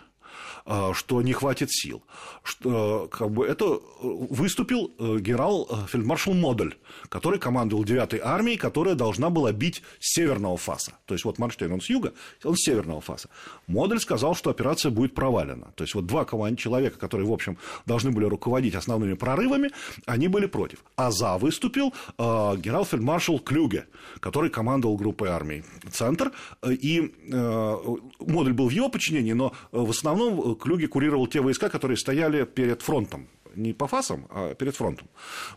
А, 0.66 0.94
что 0.94 1.22
не 1.22 1.34
хватит 1.34 1.72
сил. 1.72 2.04
Что, 2.44 3.08
как 3.12 3.32
бы, 3.32 3.46
это 3.46 3.80
выступил 4.02 4.92
э, 4.98 5.18
генерал-фельдмаршал 5.20 6.34
э, 6.34 6.38
Модель, 6.38 6.78
который 7.10 7.40
командовал 7.40 7.84
9-й 7.84 8.20
армией, 8.20 8.58
которая 8.58 8.96
должна 8.96 9.30
была 9.30 9.52
бить 9.52 9.82
с 10.00 10.14
северного 10.14 10.58
фаса. 10.58 10.94
То 11.06 11.14
есть, 11.14 11.26
вот 11.26 11.40
Манштейн, 11.40 11.72
он 11.72 11.82
с 11.82 11.90
юга, 11.90 12.14
он 12.44 12.56
с 12.56 12.64
северного 12.64 13.02
фаса. 13.02 13.30
Модель 13.68 14.00
сказал, 14.00 14.36
что 14.36 14.50
операция 14.50 14.92
будет 14.92 15.16
провалена. 15.16 15.72
То 15.76 15.84
есть, 15.84 15.96
вот 15.96 16.06
два 16.06 16.26
человека, 16.56 16.98
которые, 16.98 17.28
в 17.28 17.34
общем, 17.34 17.58
должны 17.86 18.12
были 18.12 18.26
руководить 18.26 18.76
основными 18.76 19.16
прорывами, 19.16 19.72
они 20.06 20.28
были 20.28 20.46
против. 20.46 20.84
А 20.96 21.12
за 21.12 21.38
выступил 21.38 21.94
э, 22.18 22.22
генерал-фельдмаршал 22.58 23.40
Клюге, 23.40 23.88
который 24.20 24.50
командовал 24.50 24.96
группой 24.98 25.30
армий 25.30 25.64
«Центр». 25.92 26.32
И 26.68 27.14
э, 27.32 27.78
Модель 28.20 28.54
был 28.54 28.68
в 28.68 28.72
его 28.72 28.90
подчинении, 28.90 29.34
но 29.34 29.54
в 29.72 29.90
основном 29.90 30.51
Клюги 30.56 30.86
курировал 30.86 31.28
те 31.28 31.42
войска, 31.42 31.70
которые 31.70 31.98
стояли 31.98 32.46
перед 32.46 32.82
фронтом 32.82 33.28
не 33.56 33.74
по 33.74 33.88
фасам, 33.88 34.28
а 34.30 34.54
перед 34.54 34.76
фронтом. 34.76 35.10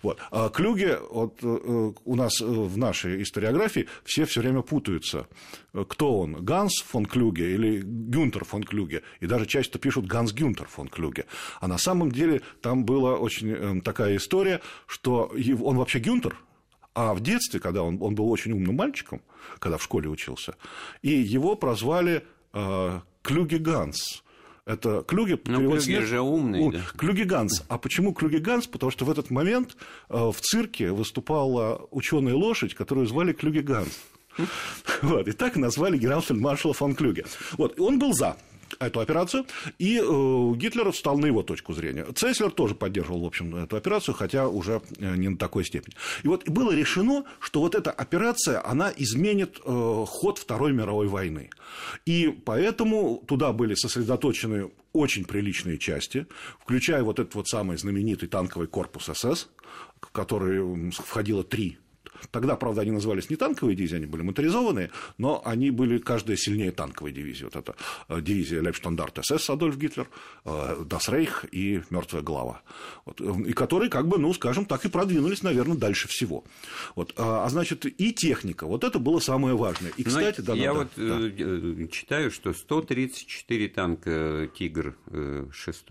Вот. 0.03 0.19
А 0.31 0.49
Клюге, 0.49 0.99
вот, 1.11 1.39
э, 1.43 1.93
у 2.05 2.17
нас 2.17 2.41
э, 2.41 2.45
в 2.45 2.77
нашей 2.77 3.23
историографии 3.23 3.89
все 4.05 4.25
все 4.25 4.41
время 4.41 4.63
путаются. 4.63 5.27
Кто 5.89 6.21
он, 6.21 6.45
Ганс 6.45 6.83
фон 6.83 7.07
Клюге 7.07 7.55
или 7.55 7.81
Гюнтер 7.83 8.45
фон 8.45 8.63
Клюге? 8.63 9.03
И 9.21 9.27
даже 9.27 9.47
часто 9.47 9.79
пишут 9.79 10.07
Ганс 10.07 10.33
Гюнтер 10.33 10.67
фон 10.67 10.89
Клюге. 10.89 11.27
А 11.61 11.69
на 11.69 11.79
самом 11.79 12.11
деле 12.11 12.43
там 12.61 12.85
была 12.85 13.15
очень 13.17 13.51
э, 13.51 13.81
такая 13.83 14.17
история, 14.17 14.61
что 14.87 15.33
он 15.63 15.77
вообще 15.79 15.99
Гюнтер, 15.99 16.37
а 16.95 17.15
в 17.15 17.21
детстве, 17.21 17.61
когда 17.61 17.83
он, 17.83 17.99
он 18.01 18.15
был 18.15 18.31
очень 18.31 18.53
умным 18.53 18.77
мальчиком, 18.77 19.21
когда 19.59 19.79
в 19.79 19.83
школе 19.83 20.09
учился, 20.09 20.57
и 21.03 21.11
его 21.11 21.57
прозвали 21.57 22.25
э, 22.53 23.01
Клюге 23.23 23.59
Ганс. 23.59 24.24
Это 24.67 25.03
Клюге. 25.03 25.39
Ну, 25.45 25.59
Клюге 25.59 26.03
же 26.03 26.21
умный. 26.21 26.71
Да. 26.73 26.81
Клюге 26.97 27.25
Ганс. 27.25 27.65
А 27.69 27.77
почему 27.77 28.15
Клюге 28.15 28.39
Ганс? 28.39 28.67
Потому 28.67 28.91
что 28.91 29.05
в 29.05 29.11
этот 29.11 29.31
момент 29.31 29.77
э, 30.09 30.17
в 30.17 30.37
цирке 30.41 30.91
выступала 30.91 31.87
ученая 31.91 32.35
лошадь, 32.35 32.75
которую 32.75 33.07
звали 33.07 33.33
Клюге 33.33 33.63
Ганс. 33.63 34.01
Вот, 35.03 35.29
и 35.29 35.33
так 35.33 35.57
назвали 35.57 35.97
генерал-фельдмаршала 35.97 36.75
фон 36.75 36.95
Клюге. 36.95 37.25
Вот, 37.57 37.79
он 37.79 37.99
был 37.99 38.15
за 38.15 38.37
эту 38.79 39.01
операцию, 39.01 39.47
и 39.79 39.99
э, 39.99 40.53
Гитлер 40.57 40.91
встал 40.93 41.19
на 41.19 41.27
его 41.27 41.43
точку 41.43 41.73
зрения. 41.73 42.05
Цейтцлер 42.15 42.51
тоже 42.51 42.75
поддерживал, 42.75 43.23
в 43.23 43.27
общем, 43.27 43.57
эту 43.57 43.77
операцию, 43.77 44.15
хотя 44.15 44.49
уже 44.49 44.83
э, 44.99 45.17
не 45.17 45.29
на 45.29 45.37
такой 45.37 45.65
степени. 45.65 45.97
И 46.23 46.29
вот 46.29 46.49
было 46.49 46.73
решено, 46.73 47.25
что 47.41 47.61
вот 47.61 47.75
эта 47.75 47.91
операция, 47.91 48.65
она 48.67 48.93
изменит 48.97 49.61
э, 49.65 50.05
ход 50.07 50.39
Второй 50.39 50.73
мировой 50.73 51.09
войны. 51.09 51.51
И 52.07 52.29
поэтому 52.45 53.23
туда 53.27 53.53
были 53.53 53.75
сосредоточены 53.75 54.71
очень 54.93 55.25
приличные 55.25 55.79
части, 55.79 56.27
включая 56.61 57.03
вот 57.03 57.19
этот 57.19 57.35
вот 57.35 57.49
самый 57.49 57.77
знаменитый 57.77 58.29
танковый 58.29 58.69
корпус 58.69 59.11
СС, 59.13 59.49
в 60.01 60.13
который 60.13 60.91
входило 60.93 61.43
три 61.43 61.79
Тогда, 62.31 62.57
правда, 62.57 62.83
они 62.83 62.91
назывались 62.91 63.31
не 63.31 63.37
танковые 63.37 63.77
дивизии, 63.77 63.97
они 63.97 64.07
были 64.07 64.23
моторизованные, 64.23 64.91
но 65.19 65.43
они 65.45 65.71
были 65.71 65.99
каждая 65.99 66.37
сильнее 66.37 66.71
танковой 66.71 67.13
дивизии. 67.13 67.45
Вот 67.45 67.57
это 67.57 67.75
э, 68.09 68.21
дивизия 68.21 68.63
Лейбштандарт 68.63 69.19
СС 69.23 69.51
Адольф 69.51 69.77
Гитлер, 69.77 70.09
Дас 70.45 71.09
э, 71.09 71.13
Рейх 71.13 71.45
и 71.51 71.83
Мертвая 71.91 72.23
глава. 72.23 72.63
Вот, 73.05 73.21
э, 73.21 73.49
и 73.49 73.53
которые, 73.53 73.91
как 73.91 74.09
бы, 74.09 74.19
ну, 74.19 74.33
скажем 74.35 74.65
так, 74.65 74.85
и 74.85 74.89
продвинулись, 74.89 75.43
наверное, 75.43 75.77
дальше 75.77 76.09
всего. 76.09 76.45
Вот, 76.95 77.13
а, 77.17 77.45
а 77.45 77.49
значит, 77.49 77.87
и 77.87 78.13
техника, 78.13 78.67
вот 78.67 78.85
это 78.85 78.99
было 78.99 79.19
самое 79.19 79.57
важное. 79.57 79.93
И, 79.97 80.05
ну, 80.05 80.09
кстати, 80.09 80.41
да, 80.41 80.55
Я 80.55 80.73
да, 80.73 80.79
вот 80.81 80.89
да. 80.97 81.87
читаю, 81.89 82.31
что 82.31 82.53
134 82.53 83.69
танка 83.69 84.49
«Тигр» 84.57 84.95
6 85.53 85.85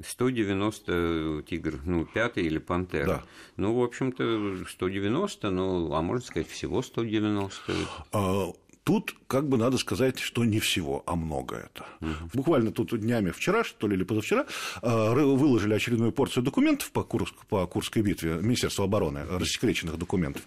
190 0.00 1.42
тигр, 1.46 1.80
ну, 1.84 2.06
пятый 2.06 2.44
или 2.44 2.58
пантера. 2.58 3.06
Да. 3.06 3.22
Ну, 3.56 3.74
в 3.78 3.82
общем-то, 3.82 4.64
190, 4.68 5.50
ну, 5.50 5.92
а 5.92 6.02
можно 6.02 6.24
сказать, 6.24 6.48
всего 6.48 6.82
190. 6.82 7.72
А, 8.12 8.52
тут 8.84 9.14
как 9.32 9.48
бы 9.48 9.56
надо 9.56 9.78
сказать, 9.78 10.18
что 10.18 10.44
не 10.44 10.60
всего, 10.60 11.02
а 11.06 11.16
много 11.16 11.56
это. 11.56 11.86
Угу. 12.02 12.30
Буквально 12.34 12.70
тут 12.70 13.00
днями 13.00 13.30
вчера, 13.30 13.64
что 13.64 13.88
ли, 13.88 13.96
или 13.96 14.04
позавчера, 14.04 14.44
а, 14.82 15.14
выложили 15.14 15.72
очередную 15.72 16.12
порцию 16.12 16.42
документов 16.42 16.90
по, 16.90 17.02
Курск, 17.02 17.34
по 17.48 17.66
Курской 17.66 18.02
битве 18.02 18.34
Министерства 18.42 18.84
обороны, 18.84 19.24
рассекреченных 19.24 19.96
документов. 19.96 20.42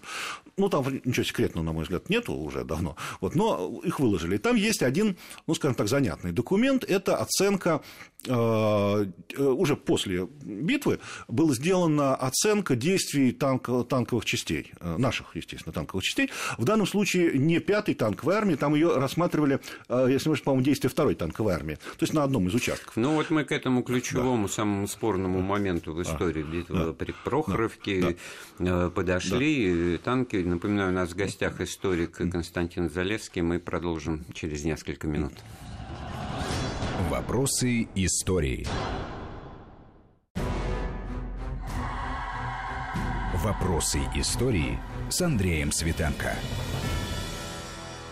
Ну, 0.56 0.68
там 0.68 0.84
ничего 1.04 1.24
секретного, 1.24 1.64
на 1.64 1.72
мой 1.72 1.82
взгляд, 1.82 2.08
нету 2.10 2.32
уже 2.34 2.62
давно. 2.62 2.94
Вот, 3.20 3.34
но 3.34 3.80
их 3.82 3.98
выложили. 3.98 4.36
И 4.36 4.38
там 4.38 4.54
есть 4.54 4.84
один, 4.84 5.16
ну, 5.48 5.54
скажем 5.56 5.74
так, 5.74 5.88
занятный 5.88 6.30
документ. 6.30 6.84
Это 6.84 7.16
оценка 7.16 7.82
Э, 8.28 9.06
уже 9.36 9.76
после 9.76 10.26
битвы 10.42 10.98
была 11.28 11.54
сделана 11.54 12.14
оценка 12.14 12.74
действий 12.74 13.32
танк, 13.32 13.68
танковых 13.88 14.24
частей, 14.24 14.72
э, 14.80 14.96
наших, 14.96 15.36
естественно, 15.36 15.72
танковых 15.72 16.04
частей. 16.04 16.30
В 16.58 16.64
данном 16.64 16.86
случае 16.86 17.38
не 17.38 17.60
пятой 17.60 17.94
танковой 17.94 18.34
армии, 18.34 18.56
там 18.56 18.74
ее 18.76 18.96
рассматривали, 18.96 19.60
э, 19.88 20.06
если 20.10 20.28
мы 20.28 20.36
по-моему, 20.36 20.64
действия 20.64 20.88
второй 20.88 21.14
танковой 21.14 21.54
армии, 21.54 21.74
то 21.74 22.02
есть 22.02 22.12
на 22.12 22.22
одном 22.22 22.46
из 22.48 22.54
участков. 22.54 22.96
Ну 22.96 23.14
вот 23.14 23.30
мы 23.30 23.44
к 23.44 23.52
этому 23.52 23.82
ключевому, 23.82 24.46
да. 24.46 24.52
самому 24.52 24.86
спорному 24.86 25.40
моменту 25.40 25.92
в 25.92 26.02
истории 26.02 26.42
а, 26.42 26.46
битвы 26.46 26.78
да. 26.86 26.92
при 26.92 27.12
Прохоровке 27.24 28.16
да. 28.58 28.90
подошли. 28.90 29.96
Да. 29.96 29.98
Танки, 30.04 30.36
напоминаю, 30.36 30.90
у 30.90 30.94
нас 30.94 31.10
в 31.10 31.16
гостях 31.16 31.60
историк 31.60 32.12
Константин 32.12 32.90
Залевский. 32.90 33.42
Мы 33.42 33.58
продолжим 33.58 34.24
через 34.34 34.64
несколько 34.64 35.06
минут. 35.06 35.32
Вопросы 37.10 37.88
истории. 37.94 38.66
Вопросы 43.34 44.00
истории 44.16 44.78
с 45.08 45.20
Андреем 45.20 45.70
Светенко. 45.70 46.34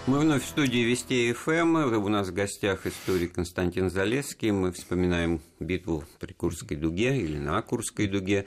Мы 0.06 0.18
вновь 0.18 0.44
в 0.44 0.49
студии 0.49 0.84
Вести 0.84 1.32
ФМ. 1.32 1.76
У 1.76 2.08
нас 2.08 2.28
в 2.28 2.34
гостях 2.34 2.87
историк 2.87 3.32
Константин 3.32 3.88
Залесский. 3.88 4.50
Мы 4.50 4.70
вспоминаем 4.70 5.40
битву 5.61 6.04
при 6.20 6.34
Курской 6.34 6.76
дуге 6.76 7.16
или 7.18 7.38
на 7.38 7.62
Курской 7.62 8.06
дуге. 8.06 8.44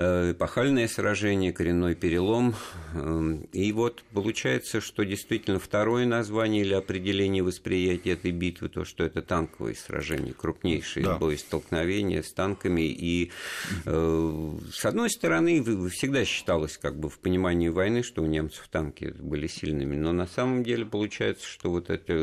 Э, 0.00 0.30
эпохальное 0.30 0.86
сражение, 0.86 1.52
коренной 1.52 1.96
перелом. 1.96 2.54
Эм, 2.94 3.48
и 3.52 3.72
вот 3.72 4.04
получается, 4.14 4.80
что 4.80 5.04
действительно 5.04 5.58
второе 5.58 6.06
название 6.06 6.62
или 6.62 6.72
определение 6.72 7.42
восприятия 7.42 8.12
этой 8.12 8.30
битвы, 8.30 8.68
то, 8.68 8.84
что 8.84 9.02
это 9.02 9.22
танковые 9.22 9.74
сражения, 9.74 10.32
крупнейшие 10.32 11.04
да. 11.04 11.18
боестолкновения 11.18 12.22
с 12.22 12.32
танками. 12.32 12.82
И 12.82 13.32
э, 13.86 14.52
с 14.72 14.84
одной 14.84 15.10
стороны, 15.10 15.64
всегда 15.88 16.24
считалось 16.24 16.78
как 16.78 16.96
бы 16.96 17.10
в 17.10 17.18
понимании 17.18 17.68
войны, 17.68 18.04
что 18.04 18.22
у 18.22 18.26
немцев 18.26 18.68
танки 18.70 19.12
были 19.18 19.48
сильными, 19.48 19.96
но 19.96 20.12
на 20.12 20.28
самом 20.28 20.62
деле 20.62 20.86
получается, 20.86 21.48
что 21.48 21.70
вот 21.72 21.90
это 21.90 22.14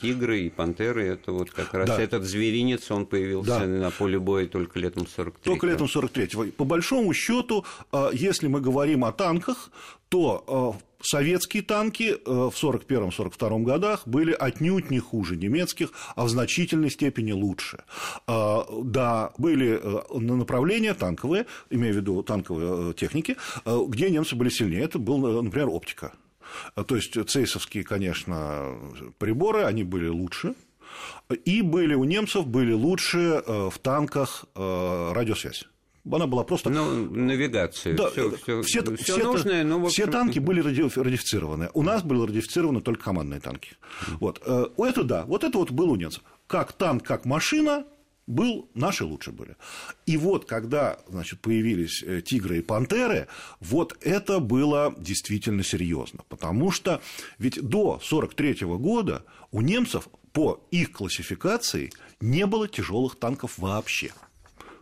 тигры 0.00 0.40
и 0.40 0.50
пантеры, 0.50 1.06
это 1.06 1.30
вот 1.30 1.52
как 1.52 1.74
раз 1.74 1.90
да. 1.90 2.02
этот 2.02 2.24
зверинец, 2.24 2.90
он 2.90 3.06
появился 3.06 3.60
да. 3.60 3.66
на 3.66 3.92
поле 3.92 4.18
боя 4.18 4.48
только 4.48 4.80
летом 4.80 5.06
43 5.06 5.44
Только 5.44 5.68
летом 5.68 5.88
43 5.88 6.50
По 6.56 6.64
большому 6.64 7.14
счету, 7.20 7.64
а, 7.92 8.10
если 8.12 8.48
мы 8.48 8.60
говорим 8.60 9.04
о 9.04 9.12
танках, 9.12 9.70
то 10.08 10.44
а, 10.46 10.72
советские 11.02 11.62
танки 11.62 12.16
а, 12.26 12.50
в 12.50 12.54
1941-1942 12.54 13.62
годах 13.62 14.06
были 14.06 14.32
отнюдь 14.32 14.90
не 14.90 14.98
хуже 14.98 15.36
немецких, 15.36 15.92
а 16.16 16.24
в 16.24 16.28
значительной 16.28 16.90
степени 16.90 17.32
лучше. 17.32 17.84
Да, 18.26 19.32
были 19.38 19.80
направления 20.18 20.94
танковые, 20.94 21.46
имею 21.70 21.94
в 21.94 21.96
виду 21.96 22.22
танковые 22.22 22.94
техники, 22.94 23.36
где 23.64 24.10
немцы 24.10 24.36
были 24.36 24.48
сильнее. 24.48 24.82
Это 24.82 24.98
был, 24.98 25.42
например, 25.42 25.68
оптика. 25.68 26.12
То 26.74 26.96
есть 26.96 27.16
цейсовские, 27.28 27.84
конечно, 27.84 28.74
приборы, 29.18 29.62
они 29.62 29.84
были 29.84 30.08
лучше, 30.08 30.54
и 31.44 31.62
были 31.62 31.94
у 31.94 32.04
немцев 32.04 32.46
были 32.46 32.72
лучше 32.72 33.42
в 33.46 33.78
танках 33.80 34.44
радиосвязь. 34.54 35.66
Она 36.10 36.26
была 36.26 36.44
просто... 36.44 36.70
Ну, 36.70 37.10
навигация. 37.10 37.94
Да, 37.94 38.10
все, 38.10 38.30
все, 38.30 38.62
все, 38.62 38.82
все, 38.82 38.96
все 38.96 39.16
нужное, 39.18 39.64
но, 39.64 39.76
общем... 39.76 39.90
все 39.90 40.06
танки 40.06 40.38
были 40.38 40.60
радифицированы. 40.60 41.70
У 41.74 41.82
нас 41.82 42.02
были 42.02 42.20
радифицированы 42.20 42.80
только 42.80 43.04
командные 43.04 43.40
танки. 43.40 43.76
Вот. 44.18 44.40
Э, 44.46 44.66
это 44.78 45.04
да, 45.04 45.24
вот 45.26 45.44
это 45.44 45.58
вот 45.58 45.70
был 45.70 45.90
у 45.90 45.96
немцев. 45.96 46.22
Как 46.46 46.72
танк, 46.72 47.04
как 47.04 47.26
машина, 47.26 47.84
был, 48.30 48.70
наши 48.74 49.04
лучше 49.04 49.32
были. 49.32 49.56
И 50.06 50.16
вот, 50.16 50.46
когда 50.46 50.98
значит, 51.08 51.40
появились 51.40 52.02
э, 52.02 52.22
тигры 52.22 52.58
и 52.58 52.62
пантеры, 52.62 53.28
вот 53.60 53.96
это 54.00 54.40
было 54.40 54.94
действительно 54.96 55.62
серьезно. 55.62 56.20
Потому 56.28 56.70
что 56.70 57.02
ведь 57.38 57.60
до 57.60 58.00
1943 58.00 58.66
года 58.78 59.24
у 59.50 59.60
немцев 59.60 60.08
по 60.32 60.64
их 60.70 60.92
классификации 60.92 61.92
не 62.20 62.46
было 62.46 62.68
тяжелых 62.68 63.16
танков 63.18 63.58
вообще. 63.58 64.12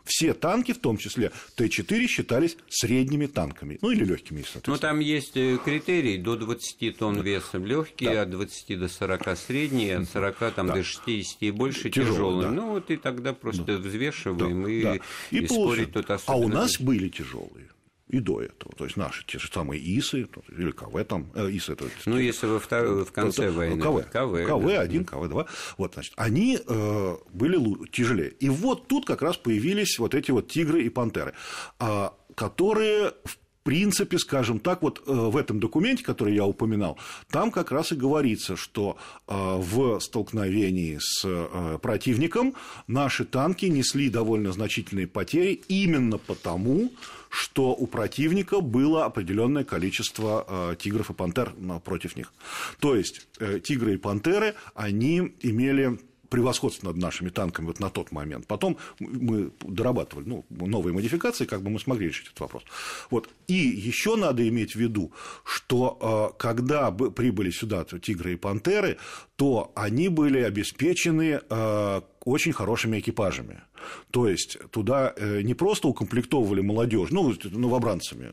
Все 0.09 0.33
танки, 0.33 0.73
в 0.73 0.79
том 0.79 0.97
числе 0.97 1.31
Т-4, 1.57 2.07
считались 2.07 2.57
средними 2.69 3.27
танками, 3.27 3.79
ну 3.83 3.91
или 3.91 4.05
легкими, 4.05 4.39
соответственно. 4.43 4.75
Но 4.75 4.81
там 4.81 4.99
есть 5.01 5.37
э, 5.37 5.59
критерий 5.63 6.19
до 6.19 6.37
20 6.37 6.97
тонн 6.97 7.21
весом 7.21 7.67
легкие, 7.67 8.15
да. 8.15 8.23
от 8.23 8.31
20 8.31 8.79
до 8.79 8.89
40 8.89 9.39
средние, 9.39 9.99
от 9.99 10.09
40 10.09 10.55
там, 10.55 10.67
да. 10.69 10.75
до 10.75 10.83
60 10.83 11.37
и 11.41 11.51
больше 11.51 11.91
тяжелые. 11.91 12.49
Да. 12.49 12.55
Ну 12.55 12.71
вот 12.71 12.91
и 12.91 12.97
тогда 12.97 13.33
просто 13.35 13.65
да. 13.65 13.77
взвешиваем 13.77 14.65
да. 14.65 14.71
и, 14.71 14.83
да. 14.83 14.97
и, 15.31 15.39
и 15.39 15.47
спорить 15.47 15.93
тут 15.93 16.11
особенно. 16.11 16.35
А 16.35 16.47
у 16.47 16.49
нас 16.49 16.81
были 16.81 17.09
тяжелые 17.09 17.69
и 18.09 18.21
до 18.21 18.41
этого. 18.41 18.73
То 18.77 18.85
есть 18.85 18.97
наши 18.97 19.25
те 19.27 19.39
же 19.39 19.49
самые 19.53 19.81
ИСы, 19.81 20.29
или 20.57 20.71
КВ 20.71 21.05
там, 21.05 21.31
э, 21.35 21.51
ИСы 21.51 21.73
это... 21.73 21.87
Ну, 22.07 22.19
если 22.19 22.47
во 22.47 22.59
второй, 22.59 23.05
в 23.05 23.13
конце 23.13 23.51
войны. 23.51 23.81
КВ, 23.81 24.03
КВ, 24.11 24.47
КВ-1, 24.47 24.99
да. 24.99 25.05
КВ-2. 25.05 25.49
Вот, 25.77 25.95
значит, 25.95 26.15
они 26.17 26.59
э, 26.67 27.17
были 27.33 27.87
тяжелее. 27.89 28.31
И 28.31 28.49
вот 28.49 28.89
тут 28.89 29.07
как 29.07 29.23
раз 29.23 29.37
появились 29.37 29.99
вот 29.99 30.15
эти 30.15 30.31
вот 30.31 30.49
тигры 30.49 30.83
и 30.83 30.89
пантеры, 30.89 31.35
э, 31.81 32.09
которые 32.35 33.13
в 33.25 33.39
принципе, 33.69 34.19
скажем 34.19 34.61
так, 34.61 34.81
вот 34.81 35.03
э, 35.07 35.13
в 35.13 35.37
этом 35.37 35.61
документе, 35.61 36.03
который 36.03 36.35
я 36.35 36.47
упоминал, 36.47 36.97
там 37.31 37.51
как 37.51 37.71
раз 37.71 37.93
и 37.93 37.97
говорится, 37.97 38.57
что 38.57 38.97
э, 39.27 39.35
в 39.35 40.01
столкновении 40.01 40.97
с 40.99 41.23
э, 41.27 41.79
противником 41.83 42.55
наши 42.87 43.27
танки 43.27 43.67
несли 43.67 44.09
довольно 44.09 44.53
значительные 44.53 45.07
потери 45.07 45.61
именно 45.69 46.17
потому, 46.17 46.91
что 47.29 47.75
у 47.75 47.87
противника 47.87 48.61
было 48.61 49.05
определенное 49.05 49.65
количество 49.65 50.77
тигров 50.79 51.11
и 51.11 51.15
пантер 51.15 51.53
против 51.85 52.17
них. 52.17 52.33
То 52.81 52.95
есть 52.95 53.29
тигры 53.65 53.95
и 53.95 53.97
пантеры, 53.97 54.55
они 54.75 55.35
имели 55.41 55.99
превосходство 56.29 56.89
над 56.89 56.97
нашими 56.97 57.31
танками 57.31 57.67
вот 57.67 57.81
на 57.81 57.91
тот 57.91 58.13
момент. 58.13 58.47
Потом 58.47 58.77
мы 58.99 59.51
дорабатывали 59.61 60.29
ну, 60.29 60.45
новые 60.51 60.95
модификации, 60.95 61.47
как 61.47 61.63
бы 61.63 61.71
мы 61.71 61.81
смогли 61.81 62.09
решить 62.09 62.27
этот 62.27 62.41
вопрос. 62.41 62.65
Вот. 63.11 63.29
И 63.47 63.55
еще 63.55 64.17
надо 64.17 64.47
иметь 64.49 64.73
в 64.73 64.77
виду, 64.77 65.13
что 65.45 66.33
э, 66.35 66.39
когда 66.39 66.91
прибыли 66.91 67.51
сюда 67.51 67.85
тигры 67.85 68.35
и 68.35 68.37
пантеры, 68.37 68.99
то 69.37 69.73
они 69.75 70.09
были 70.09 70.41
обеспечены 70.41 71.41
э, 71.49 72.01
очень 72.29 72.53
хорошими 72.53 72.99
экипажами. 72.99 73.63
То 74.11 74.29
есть 74.29 74.59
туда 74.71 75.13
э, 75.17 75.43
не 75.43 75.55
просто 75.55 75.89
укомплектовывали 75.89 76.61
молодежь, 76.61 77.11
ну, 77.11 77.35
новобранцами, 77.45 78.31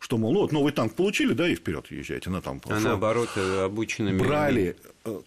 что, 0.00 0.18
мол, 0.18 0.32
ну, 0.32 0.40
вот 0.40 0.52
новый 0.52 0.72
танк 0.72 0.94
получили, 0.94 1.32
да, 1.32 1.48
и 1.48 1.54
вперед 1.54 1.86
езжайте 1.90 2.30
на 2.30 2.40
там. 2.40 2.60
А 2.68 2.80
наоборот, 2.80 3.28
обученными. 3.36 4.18
Брали 4.18 4.76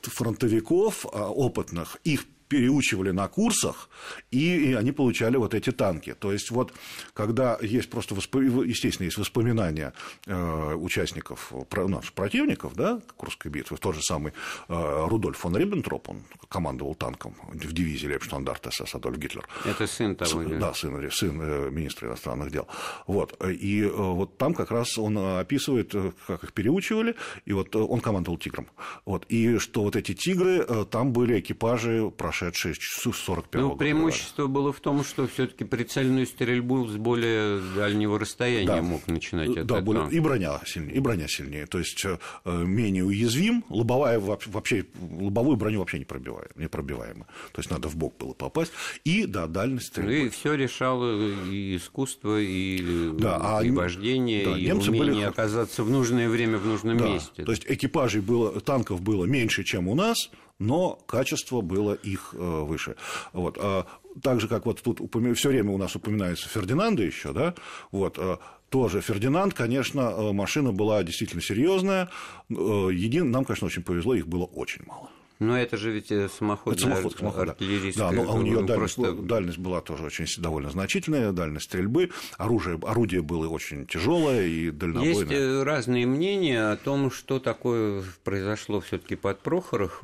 фронтовиков 0.02 1.06
а, 1.12 1.30
опытных, 1.30 1.98
их 2.04 2.26
переучивали 2.54 3.10
на 3.12 3.28
курсах, 3.28 3.90
и, 4.30 4.76
они 4.80 4.92
получали 4.92 5.38
вот 5.38 5.56
эти 5.56 5.72
танки. 5.72 6.14
То 6.14 6.32
есть, 6.32 6.52
вот 6.52 6.72
когда 7.16 7.58
есть 7.62 7.90
просто, 7.90 8.14
восп... 8.14 8.36
естественно, 8.36 9.06
есть 9.06 9.18
воспоминания 9.18 9.92
э, 10.28 10.76
участников, 10.76 11.52
наших 11.88 12.14
противников, 12.14 12.76
да, 12.76 13.02
Курской 13.18 13.50
битвы, 13.50 13.78
тот 13.78 13.96
же 13.96 14.04
самый 14.04 14.34
э, 14.70 15.08
Рудольф 15.10 15.38
фон 15.38 15.58
Риббентроп, 15.58 16.10
он 16.10 16.18
командовал 16.48 16.94
танком 16.94 17.36
в 17.48 17.74
дивизии 17.74 18.08
Лейбштандарта 18.08 18.70
СС 18.70 18.94
Адольф 18.94 19.18
Гитлер. 19.18 19.48
Это 19.66 19.88
сын 19.88 20.16
того, 20.16 20.30
сын, 20.30 20.60
Да, 20.60 20.74
сын, 20.76 21.12
сын 21.12 21.42
э, 21.42 21.70
министра 21.72 22.08
иностранных 22.08 22.52
дел. 22.52 22.68
Вот. 23.08 23.44
И 23.44 23.84
вот 23.84 24.38
там 24.38 24.54
как 24.54 24.70
раз 24.70 25.00
он 25.00 25.18
описывает, 25.18 25.96
как 26.28 26.44
их 26.44 26.54
переучивали, 26.54 27.16
и 27.46 27.54
вот 27.54 27.76
он 27.76 28.00
командовал 28.00 28.38
«Тигром». 28.38 28.68
Вот. 29.06 29.26
И 29.30 29.58
что 29.58 29.82
вот 29.82 29.96
эти 29.96 30.14
«Тигры», 30.14 30.86
там 30.86 31.14
были 31.14 31.40
экипажи, 31.40 32.12
прошедшие 32.16 32.43
прошедшие 32.52 33.14
с 33.14 33.18
45 33.18 33.62
ну, 33.62 33.70
года. 33.70 33.80
Преимущество 33.80 34.48
было 34.48 34.74
в 34.74 34.80
том, 34.80 35.04
что 35.04 35.28
все-таки 35.28 35.64
прицельную 35.64 36.26
стрельбу 36.26 36.88
с 36.88 36.96
более 36.98 37.60
дальнего 37.76 38.20
расстояния 38.20 38.68
да. 38.68 38.82
мог 38.82 39.08
начинать 39.08 39.50
это. 39.50 39.64
Да, 39.64 39.82
более, 39.82 40.10
и 40.12 40.20
броня 40.20 40.60
сильнее, 40.66 40.96
и 40.96 41.00
броня 41.00 41.28
сильнее. 41.28 41.66
То 41.66 41.80
есть 41.80 42.04
э, 42.06 42.18
менее 42.46 43.04
уязвим, 43.04 43.64
лобовая 43.70 44.20
вообще 44.20 44.86
лобовую 45.00 45.58
броню 45.58 45.80
вообще 45.80 46.00
не 46.00 46.06
пробиваем, 46.06 46.50
не 46.56 46.68
пробиваема. 46.68 47.26
То 47.52 47.60
есть 47.60 47.70
надо 47.70 47.88
в 47.88 47.96
бок 47.96 48.16
было 48.18 48.34
попасть. 48.34 48.72
И 49.04 49.26
да, 49.26 49.48
дальность 49.48 49.88
стрельбы. 49.88 50.12
Ну, 50.12 50.26
и 50.26 50.30
все 50.30 50.54
решало 50.54 51.32
и 51.50 51.78
искусство, 51.78 52.40
и, 52.40 53.12
да, 53.14 53.60
и 53.64 53.70
а, 53.70 53.74
вождение, 53.74 54.46
да, 54.46 54.58
и 54.58 54.66
немцы 54.66 54.90
умение 54.90 55.14
были... 55.14 55.24
оказаться 55.24 55.84
в 55.84 55.90
нужное 55.90 56.30
время 56.30 56.58
в 56.58 56.66
нужном 56.66 56.98
да, 56.98 57.08
месте. 57.08 57.44
То 57.44 57.52
есть 57.52 57.66
экипажей 57.68 58.22
было, 58.22 58.60
танков 58.62 59.02
было 59.02 59.26
меньше, 59.26 59.64
чем 59.64 59.88
у 59.88 59.96
нас, 59.96 60.30
но 60.60 60.96
качество 61.08 61.62
было 61.62 61.94
их 61.94 62.34
э, 62.34 62.38
выше. 62.38 62.96
Вот. 63.34 63.58
А 63.60 63.86
так 64.22 64.40
же, 64.40 64.48
как 64.48 64.66
вот 64.66 64.82
тут 64.82 65.00
все 65.36 65.50
время 65.50 65.72
у 65.72 65.78
нас 65.78 65.96
упоминается 65.96 66.48
Фердинанда 66.48 67.04
еще, 67.04 67.34
да, 67.34 67.56
вот, 67.92 68.18
э, 68.18 68.38
тоже 68.70 69.02
Фердинанд, 69.02 69.54
конечно, 69.54 70.02
э, 70.02 70.32
машина 70.32 70.72
была 70.72 71.04
действительно 71.04 71.42
серьезная. 71.42 72.10
Един... 72.50 73.32
Нам, 73.32 73.46
конечно, 73.46 73.68
очень 73.68 73.84
повезло, 73.84 74.16
их 74.16 74.28
было 74.28 74.46
очень 74.46 74.82
мало. 74.86 75.10
Но 75.44 75.60
это 75.60 75.78
же 75.78 75.92
ведь 75.92 76.12
э, 76.12 76.30
самоходная 76.30 76.74
это 76.74 76.96
самоход, 76.96 77.18
самоход, 77.18 77.50
артиллерийская. 77.50 78.10
Да, 78.10 78.16
ну, 78.16 78.30
а 78.30 78.34
у 78.34 78.42
нее 78.42 78.64
дальность, 78.64 78.96
просто... 78.96 79.14
дальность 79.22 79.58
была 79.58 79.82
тоже 79.82 80.06
очень 80.06 80.26
довольно 80.42 80.70
значительная, 80.70 81.32
дальность 81.32 81.66
стрельбы, 81.66 82.12
оружие, 82.38 82.80
орудие 82.84 83.22
было 83.22 83.48
очень 83.50 83.86
тяжелое 83.86 84.46
и 84.46 84.72
дальнобойное. 84.72 85.20
Есть 85.20 85.32
э, 85.32 85.64
разные 85.64 86.08
мнения 86.08 86.72
о 86.72 86.78
том, 86.78 87.12
что 87.12 87.40
такое 87.40 88.04
произошло 88.24 88.80
все-таки 88.80 89.16
под, 89.16 89.40
Прохоров, 89.40 90.02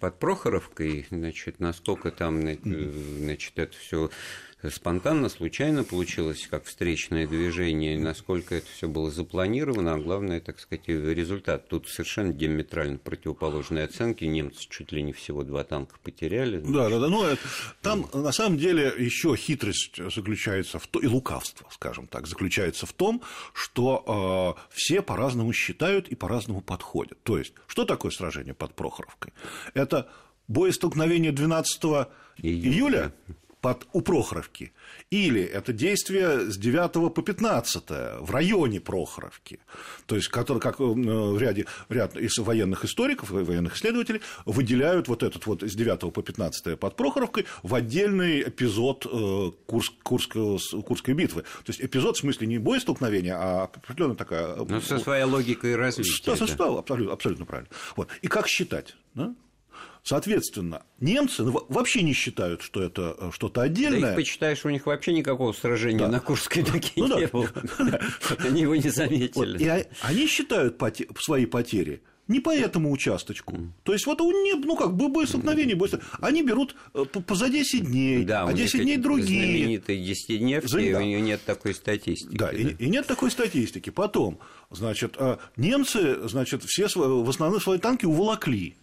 под 0.00 0.18
Прохоровкой, 0.18 1.06
значит, 1.10 1.58
насколько 1.58 2.10
там, 2.10 2.40
значит, 2.40 3.52
это 3.58 3.76
все 3.76 4.10
спонтанно, 4.70 5.28
случайно 5.28 5.84
получилось, 5.84 6.46
как 6.50 6.64
встречное 6.64 7.26
движение, 7.26 7.98
насколько 7.98 8.54
это 8.54 8.66
все 8.66 8.88
было 8.88 9.10
запланировано, 9.10 9.94
а 9.94 9.98
главное, 9.98 10.40
так 10.40 10.58
сказать, 10.58 10.88
результат. 10.88 11.68
Тут 11.68 11.88
совершенно 11.88 12.32
диаметрально 12.32 12.98
противоположные 12.98 13.84
оценки. 13.84 14.24
Немцы 14.24 14.66
чуть 14.68 14.92
ли 14.92 15.02
не 15.02 15.12
всего 15.12 15.44
два 15.44 15.62
танка 15.64 15.96
потеряли. 16.02 16.58
Да, 16.58 16.88
да, 16.88 16.98
да. 16.98 17.08
Но 17.08 17.22
ну, 17.22 17.36
там 17.82 18.08
на 18.12 18.32
самом 18.32 18.58
деле 18.58 18.92
еще 18.96 19.36
хитрость 19.36 19.96
заключается 19.96 20.78
в 20.78 20.86
том, 20.86 21.02
и 21.02 21.06
лукавство, 21.06 21.68
скажем 21.70 22.06
так, 22.06 22.26
заключается 22.26 22.86
в 22.86 22.92
том, 22.92 23.22
что 23.52 24.56
э, 24.58 24.74
все 24.74 25.02
по-разному 25.02 25.52
считают 25.52 26.08
и 26.08 26.14
по-разному 26.14 26.60
подходят. 26.62 27.22
То 27.22 27.38
есть, 27.38 27.52
что 27.66 27.84
такое 27.84 28.10
сражение 28.10 28.54
под 28.54 28.74
Прохоровкой? 28.74 29.32
Это 29.74 30.08
боестолкновение 30.48 31.32
12 31.32 31.84
июля, 31.84 32.08
июля 32.42 33.12
под, 33.66 33.88
у 33.92 34.00
Прохоровки, 34.00 34.72
или 35.10 35.42
это 35.42 35.72
действие 35.72 36.52
с 36.52 36.56
9 36.56 37.12
по 37.12 37.20
15 37.20 37.84
в 38.20 38.30
районе 38.30 38.80
Прохоровки, 38.80 39.58
то 40.06 40.14
есть, 40.14 40.28
который, 40.28 40.60
как 40.60 40.78
э, 40.78 40.84
в 40.84 41.36
ряде, 41.36 41.66
ряд 41.88 42.16
из 42.16 42.38
военных 42.38 42.84
историков 42.84 43.32
и 43.32 43.42
военных 43.42 43.74
исследователей 43.74 44.20
выделяют 44.44 45.08
вот 45.08 45.24
этот 45.24 45.46
вот 45.46 45.64
с 45.64 45.74
9 45.74 46.12
по 46.12 46.22
15 46.22 46.78
под 46.78 46.94
Прохоровкой 46.94 47.46
в 47.64 47.74
отдельный 47.74 48.42
эпизод 48.42 49.04
э, 49.10 49.50
Курск, 49.66 49.94
Курской, 50.04 50.60
Курской 50.86 51.14
битвы. 51.14 51.42
То 51.42 51.72
есть, 51.72 51.80
эпизод 51.80 52.16
в 52.16 52.20
смысле 52.20 52.46
не 52.46 52.58
боестолкновения, 52.58 53.36
а 53.36 53.64
определенная 53.64 54.14
такая... 54.14 54.54
Ну, 54.54 54.80
со 54.80 55.00
своей 55.00 55.24
логикой 55.24 55.74
развития. 55.74 56.22
Да, 56.24 56.36
да. 56.36 56.78
Абсолютно, 56.78 57.12
абсолютно 57.12 57.46
правильно. 57.46 57.70
Вот. 57.96 58.10
И 58.22 58.28
как 58.28 58.46
считать? 58.46 58.94
Да? 59.14 59.34
Соответственно, 60.06 60.84
немцы 61.00 61.42
ну, 61.42 61.66
вообще 61.68 62.02
не 62.02 62.12
считают, 62.12 62.62
что 62.62 62.80
это 62.80 63.16
э, 63.18 63.30
что-то 63.34 63.62
отдельное. 63.62 64.00
Да 64.00 64.10
их 64.10 64.14
почитаешь, 64.14 64.64
у 64.64 64.70
них 64.70 64.86
вообще 64.86 65.12
никакого 65.12 65.52
сражения 65.52 65.98
да. 65.98 66.06
на 66.08 66.20
Курской 66.20 66.62
дуге 66.62 66.92
ну, 66.94 67.18
не 67.18 67.26
да. 67.26 67.32
было. 67.32 67.50
Они 68.38 68.60
его 68.60 68.76
не 68.76 68.88
заметили. 68.88 69.58
И 69.64 69.84
они 70.02 70.28
считают 70.28 70.80
свои 71.18 71.44
потери 71.46 72.02
не 72.28 72.38
по 72.38 72.50
этому 72.50 72.92
участочку. 72.92 73.56
То 73.82 73.92
есть 73.92 74.06
вот 74.06 74.20
у 74.20 74.30
них, 74.30 74.64
ну 74.64 74.76
как 74.76 74.94
бы 74.94 75.08
боестолкновение, 75.08 75.74
боестолкновение. 75.74 76.18
Они 76.20 76.42
берут 76.42 76.76
э, 76.94 77.04
по 77.04 77.34
10 77.34 77.86
дней, 77.86 78.24
да, 78.24 78.44
а 78.44 78.52
10 78.52 78.82
дней 78.82 78.98
другие. 78.98 79.56
Знаменитые 79.58 80.04
10-дневки, 80.04 80.68
За... 80.68 80.92
да. 80.92 80.98
у 80.98 81.02
нее 81.02 81.20
нет 81.20 81.40
такой 81.44 81.74
статистики. 81.74 82.36
Да, 82.36 82.52
да. 82.52 82.56
И, 82.56 82.74
и 82.74 82.88
нет 82.88 83.06
такой 83.06 83.32
статистики. 83.32 83.90
Потом, 83.90 84.38
значит, 84.70 85.16
э, 85.18 85.36
немцы, 85.56 86.28
значит, 86.28 86.62
все 86.64 86.86
в 86.94 87.28
основном 87.28 87.60
свои 87.60 87.78
танки 87.78 88.06
уволокли. 88.06 88.76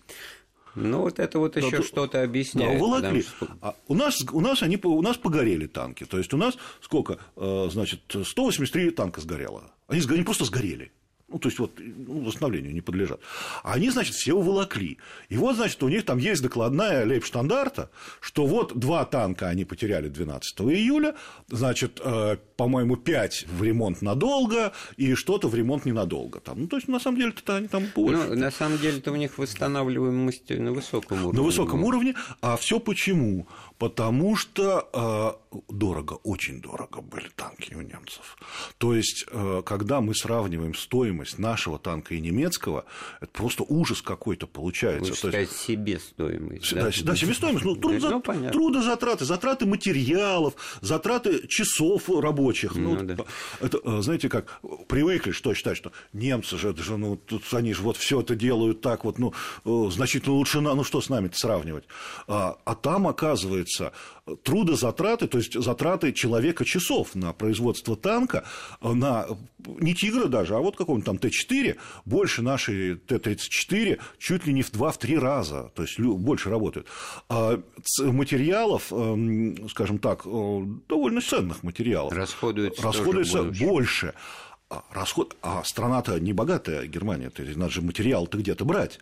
Ну, 0.75 1.01
вот 1.01 1.19
это 1.19 1.39
вот 1.39 1.55
еще 1.55 1.77
да, 1.77 1.83
что-то 1.83 2.23
объясняет. 2.23 2.79
Да, 2.79 2.85
уволокли. 2.85 3.21
Что... 3.21 3.47
А 3.61 3.75
у, 3.87 3.93
нас, 3.93 4.23
у, 4.31 4.41
нас 4.41 4.63
они, 4.63 4.79
у 4.81 5.01
нас 5.01 5.17
погорели 5.17 5.67
танки. 5.67 6.05
То 6.05 6.17
есть, 6.17 6.33
у 6.33 6.37
нас 6.37 6.57
сколько? 6.81 7.19
Э, 7.35 7.69
значит, 7.71 8.01
183 8.09 8.91
танка 8.91 9.21
сгорело. 9.21 9.71
Они, 9.87 10.01
они 10.09 10.23
просто 10.23 10.45
сгорели 10.45 10.91
ну, 11.33 11.39
то 11.39 11.49
есть, 11.49 11.59
вот, 11.59 11.79
ну, 11.79 12.21
восстановлению 12.21 12.73
не 12.73 12.81
подлежат. 12.81 13.19
А 13.63 13.73
они, 13.73 13.89
значит, 13.89 14.15
все 14.15 14.33
уволокли. 14.33 14.99
И 15.29 15.37
вот, 15.37 15.55
значит, 15.55 15.81
у 15.81 15.89
них 15.89 16.05
там 16.05 16.19
есть 16.19 16.43
докладная 16.43 17.05
лейбштандарта, 17.05 17.89
что 18.21 18.45
вот 18.45 18.77
два 18.77 19.03
танка 19.05 19.49
они 19.49 19.65
потеряли 19.65 20.09
12 20.09 20.61
июля, 20.61 21.15
значит, 21.49 21.99
э, 22.03 22.37
по-моему, 22.55 22.97
пять 22.97 23.47
в 23.47 23.63
ремонт 23.63 24.03
надолго 24.03 24.73
и 24.95 25.15
что-то 25.15 25.47
в 25.47 25.55
ремонт 25.55 25.85
ненадолго. 25.85 26.39
Там. 26.39 26.61
Ну, 26.61 26.67
то 26.67 26.75
есть, 26.75 26.87
на 26.87 26.99
самом 26.99 27.19
деле-то 27.19 27.55
они 27.55 27.67
там 27.67 27.85
больше. 27.95 28.27
Ну, 28.29 28.35
на 28.35 28.51
самом 28.51 28.77
деле-то 28.77 29.11
у 29.11 29.15
них 29.15 29.39
восстанавливаемость 29.39 30.51
на 30.51 30.71
высоком 30.71 31.23
уровне. 31.23 31.39
На 31.39 31.43
высоком 31.43 31.83
уровне. 31.83 32.13
А 32.41 32.57
все 32.57 32.79
почему? 32.79 33.47
Потому 33.83 34.37
что 34.37 34.87
э, 35.51 35.59
дорого, 35.67 36.13
очень 36.23 36.61
дорого 36.61 37.01
были 37.01 37.27
танки 37.35 37.73
у 37.73 37.81
немцев. 37.81 38.37
То 38.77 38.95
есть, 38.95 39.25
э, 39.29 39.61
когда 39.65 39.99
мы 39.99 40.15
сравниваем 40.15 40.73
стоимость 40.73 41.37
нашего 41.37 41.77
танка 41.77 42.15
и 42.15 42.21
немецкого, 42.21 42.85
это 43.19 43.31
просто 43.33 43.65
ужас 43.67 44.01
какой-то 44.01 44.47
получается. 44.47 45.13
Сказать, 45.13 45.49
есть... 45.49 45.57
себестоимость. 45.57 46.73
Да, 46.73 46.83
да, 46.83 46.91
да 47.03 47.15
себестоимость. 47.17 47.65
Ну, 47.65 47.75
труд, 47.75 48.01
ну, 48.01 48.21
за... 48.23 48.51
трудозатраты, 48.51 49.25
затраты 49.25 49.65
материалов, 49.65 50.53
затраты 50.79 51.45
часов 51.49 52.09
рабочих. 52.09 52.75
Ну, 52.75 52.95
ну, 52.95 53.15
да. 53.15 53.25
это, 53.59 53.79
э, 53.83 54.01
знаете, 54.01 54.29
как 54.29 54.61
привыкли 54.87 55.31
что 55.31 55.53
считать, 55.53 55.75
что 55.75 55.91
немцы 56.13 56.57
же, 56.57 56.69
это 56.69 56.81
же, 56.81 56.95
ну, 56.95 57.17
тут 57.17 57.43
они 57.53 57.73
же 57.73 57.81
вот 57.81 57.97
все 57.97 58.21
это 58.21 58.33
делают 58.35 58.79
так 58.79 59.03
вот, 59.03 59.19
ну, 59.19 59.33
э, 59.65 59.89
значительно 59.91 60.35
лучше, 60.35 60.61
ну, 60.61 60.85
что 60.85 61.01
с 61.01 61.09
нами-то 61.09 61.37
сравнивать. 61.37 61.83
А, 62.27 62.57
а 62.63 62.75
там, 62.75 63.07
оказывается, 63.07 63.72
трудозатраты, 64.43 65.27
то 65.27 65.37
есть 65.37 65.61
затраты 65.61 66.13
человека 66.13 66.65
часов 66.65 67.15
на 67.15 67.33
производство 67.33 67.95
танка, 67.95 68.45
на 68.81 69.27
не 69.65 69.93
Тигра 69.93 70.27
даже, 70.27 70.55
а 70.55 70.59
вот 70.59 70.75
какого-нибудь 70.75 71.05
там 71.05 71.17
Т-4, 71.17 71.77
больше 72.05 72.41
нашей 72.41 72.95
Т-34 72.95 73.99
чуть 74.17 74.45
ли 74.45 74.53
не 74.53 74.61
в 74.61 74.71
2-3 74.71 75.19
раза, 75.19 75.71
то 75.75 75.83
есть 75.83 75.99
больше 75.99 76.49
работают. 76.49 76.87
А 77.29 77.61
материалов, 77.99 78.91
эм, 78.91 79.69
скажем 79.69 79.99
так, 79.99 80.25
э, 80.25 80.61
довольно 80.87 81.21
ценных 81.21 81.63
материалов. 81.63 82.13
Расходуется, 82.13 82.81
расходуется 82.81 83.43
больше. 83.43 84.13
А 84.69 84.83
расход, 84.91 85.35
а 85.41 85.63
страна-то 85.63 86.19
не 86.19 86.33
богатая, 86.33 86.87
Германия, 86.87 87.29
то 87.29 87.43
есть 87.43 87.57
надо 87.57 87.71
же 87.71 87.81
материал-то 87.81 88.37
где-то 88.37 88.65
брать. 88.65 88.99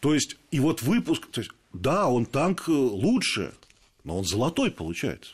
То 0.00 0.12
есть, 0.12 0.36
и 0.50 0.60
вот 0.60 0.82
выпуск, 0.82 1.26
то 1.30 1.40
есть, 1.40 1.52
да, 1.72 2.08
он 2.08 2.26
танк 2.26 2.68
лучше, 2.68 3.54
но 4.04 4.18
он 4.18 4.24
золотой 4.24 4.70
получается. 4.70 5.32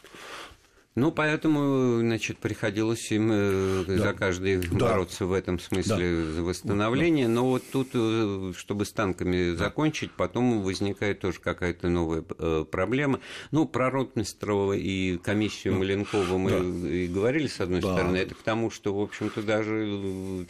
Ну, 0.96 1.12
поэтому, 1.12 2.00
значит, 2.00 2.38
приходилось 2.38 3.12
им 3.12 3.31
э, 3.33 3.85
да. 3.87 3.98
за 3.98 4.12
каждый 4.12 4.57
да. 4.57 4.88
бороться 4.88 5.24
в 5.24 5.33
этом 5.33 5.61
смысле 5.61 6.16
да. 6.16 6.33
за 6.33 6.42
восстановление. 6.42 7.29
Да. 7.29 7.35
Но 7.35 7.46
вот 7.46 7.62
тут, 7.70 7.90
э, 7.94 8.53
чтобы 8.57 8.85
с 8.85 8.90
танками 8.90 9.53
да. 9.53 9.57
закончить, 9.57 10.11
потом 10.11 10.62
возникает 10.62 11.20
тоже 11.20 11.38
какая-то 11.38 11.88
новая 11.88 12.24
э, 12.38 12.64
проблема. 12.68 13.20
Ну, 13.53 13.66
про 13.66 13.88
Ротмистрова 13.88 14.72
и 14.72 15.16
комиссию 15.18 15.79
Маленкова 15.79 16.37
мы 16.37 16.50
да. 16.50 16.88
и 16.88 17.07
говорили, 17.07 17.46
с 17.46 17.61
одной 17.61 17.83
да. 17.83 17.94
стороны. 17.94 18.16
Это 18.16 18.35
к 18.35 18.42
тому, 18.42 18.70
что, 18.70 18.92
в 18.92 19.00
общем-то, 19.00 19.42
даже 19.42 20.46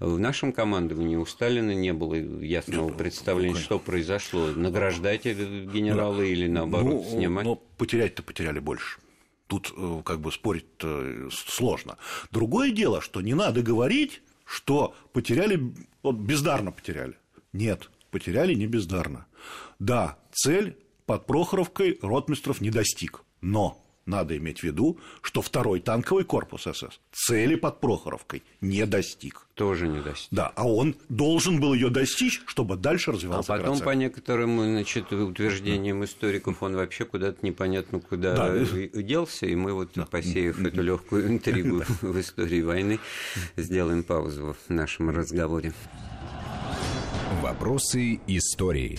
в 0.00 0.18
нашем 0.18 0.54
командовании 0.54 1.16
у 1.16 1.26
Сталина 1.26 1.74
не 1.74 1.92
было 1.92 2.14
ясного 2.14 2.90
да, 2.90 2.96
представления, 2.96 3.60
что 3.60 3.78
произошло. 3.78 4.46
Награждать 4.46 5.24
генерала 5.26 6.16
да. 6.16 6.24
или, 6.24 6.48
наоборот, 6.48 6.88
ну, 6.88 7.04
снимать. 7.10 7.44
Но 7.44 7.56
потерять-то 7.76 8.22
потеряли 8.22 8.58
больше. 8.58 8.98
Тут 9.52 9.70
э, 9.76 10.02
как 10.02 10.22
бы 10.22 10.32
спорить 10.32 10.64
сложно. 11.30 11.98
Другое 12.30 12.70
дело, 12.70 13.02
что 13.02 13.20
не 13.20 13.34
надо 13.34 13.60
говорить, 13.60 14.22
что 14.46 14.94
потеряли, 15.12 15.74
вот 16.02 16.16
бездарно 16.16 16.72
потеряли. 16.72 17.18
Нет, 17.52 17.90
потеряли 18.10 18.54
не 18.54 18.66
бездарно. 18.66 19.26
Да, 19.78 20.18
цель 20.32 20.78
под 21.04 21.26
Прохоровкой 21.26 21.98
Ротмистров 22.00 22.62
не 22.62 22.70
достиг, 22.70 23.24
но 23.42 23.81
надо 24.06 24.36
иметь 24.36 24.60
в 24.60 24.62
виду, 24.64 24.98
что 25.20 25.42
второй 25.42 25.80
танковый 25.80 26.24
корпус 26.24 26.62
СС 26.62 27.00
цели 27.12 27.54
под 27.54 27.80
Прохоровкой 27.80 28.42
не 28.60 28.86
достиг. 28.86 29.46
Тоже 29.54 29.86
не 29.86 30.00
достиг. 30.00 30.28
Да, 30.30 30.52
а 30.56 30.66
он 30.66 30.96
должен 31.08 31.60
был 31.60 31.74
ее 31.74 31.90
достичь, 31.90 32.42
чтобы 32.46 32.76
дальше 32.76 33.12
развивалась 33.12 33.46
А 33.46 33.52
потом, 33.52 33.74
операция. 33.74 33.84
по 33.84 33.90
некоторым 33.90 34.60
значит, 34.60 35.12
утверждениям 35.12 36.04
историков, 36.04 36.62
он 36.62 36.74
вообще 36.74 37.04
куда-то 37.04 37.44
непонятно 37.44 38.00
куда 38.00 38.34
да. 38.34 38.58
делся, 39.02 39.46
и 39.46 39.54
мы 39.54 39.72
вот, 39.74 39.90
да. 39.94 40.06
посеяв 40.06 40.58
эту 40.58 40.82
легкую 40.82 41.28
интригу 41.28 41.82
в 42.00 42.20
истории 42.20 42.62
войны, 42.62 42.98
сделаем 43.56 44.02
паузу 44.02 44.56
в 44.68 44.72
нашем 44.72 45.10
разговоре. 45.10 45.72
Вопросы 47.42 48.20
истории. 48.26 48.98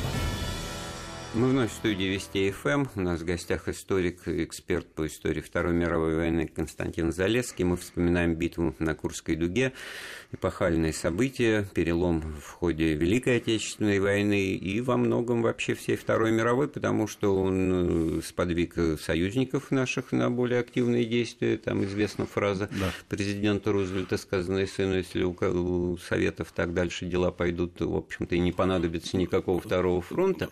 Мы 1.33 1.47
вновь 1.47 1.71
в 1.71 1.75
студии 1.75 2.03
Вести 2.03 2.51
ФМ. 2.51 2.87
У 2.93 2.99
нас 2.99 3.21
в 3.21 3.25
гостях 3.25 3.69
историк, 3.69 4.27
эксперт 4.27 4.85
по 4.87 5.07
истории 5.07 5.39
Второй 5.39 5.71
мировой 5.71 6.17
войны 6.17 6.45
Константин 6.45 7.13
Залесский. 7.13 7.63
Мы 7.63 7.77
вспоминаем 7.77 8.35
битву 8.35 8.75
на 8.79 8.95
Курской 8.95 9.37
дуге, 9.37 9.71
эпохальные 10.33 10.91
события, 10.91 11.65
перелом 11.73 12.19
в 12.41 12.49
ходе 12.49 12.95
Великой 12.95 13.37
Отечественной 13.37 14.01
войны 14.01 14.55
и 14.55 14.81
во 14.81 14.97
многом 14.97 15.41
вообще 15.41 15.73
всей 15.73 15.95
Второй 15.95 16.33
мировой, 16.33 16.67
потому 16.67 17.07
что 17.07 17.33
он 17.37 18.17
э, 18.17 18.21
сподвиг 18.23 18.75
союзников 18.99 19.71
наших 19.71 20.11
на 20.11 20.29
более 20.29 20.59
активные 20.59 21.05
действия. 21.05 21.55
Там 21.55 21.85
известна 21.85 22.25
фраза 22.25 22.67
да. 22.77 22.91
президента 23.07 23.71
Рузвельта, 23.71 24.17
сказанная 24.17 24.67
сыну, 24.67 24.97
если 24.97 25.23
у 25.23 25.97
Советов 25.97 26.51
так 26.53 26.73
дальше 26.73 27.05
дела 27.05 27.31
пойдут, 27.31 27.79
в 27.79 27.95
общем-то, 27.95 28.35
и 28.35 28.39
не 28.39 28.51
понадобится 28.51 29.15
никакого 29.15 29.61
второго 29.61 30.01
фронта. 30.01 30.49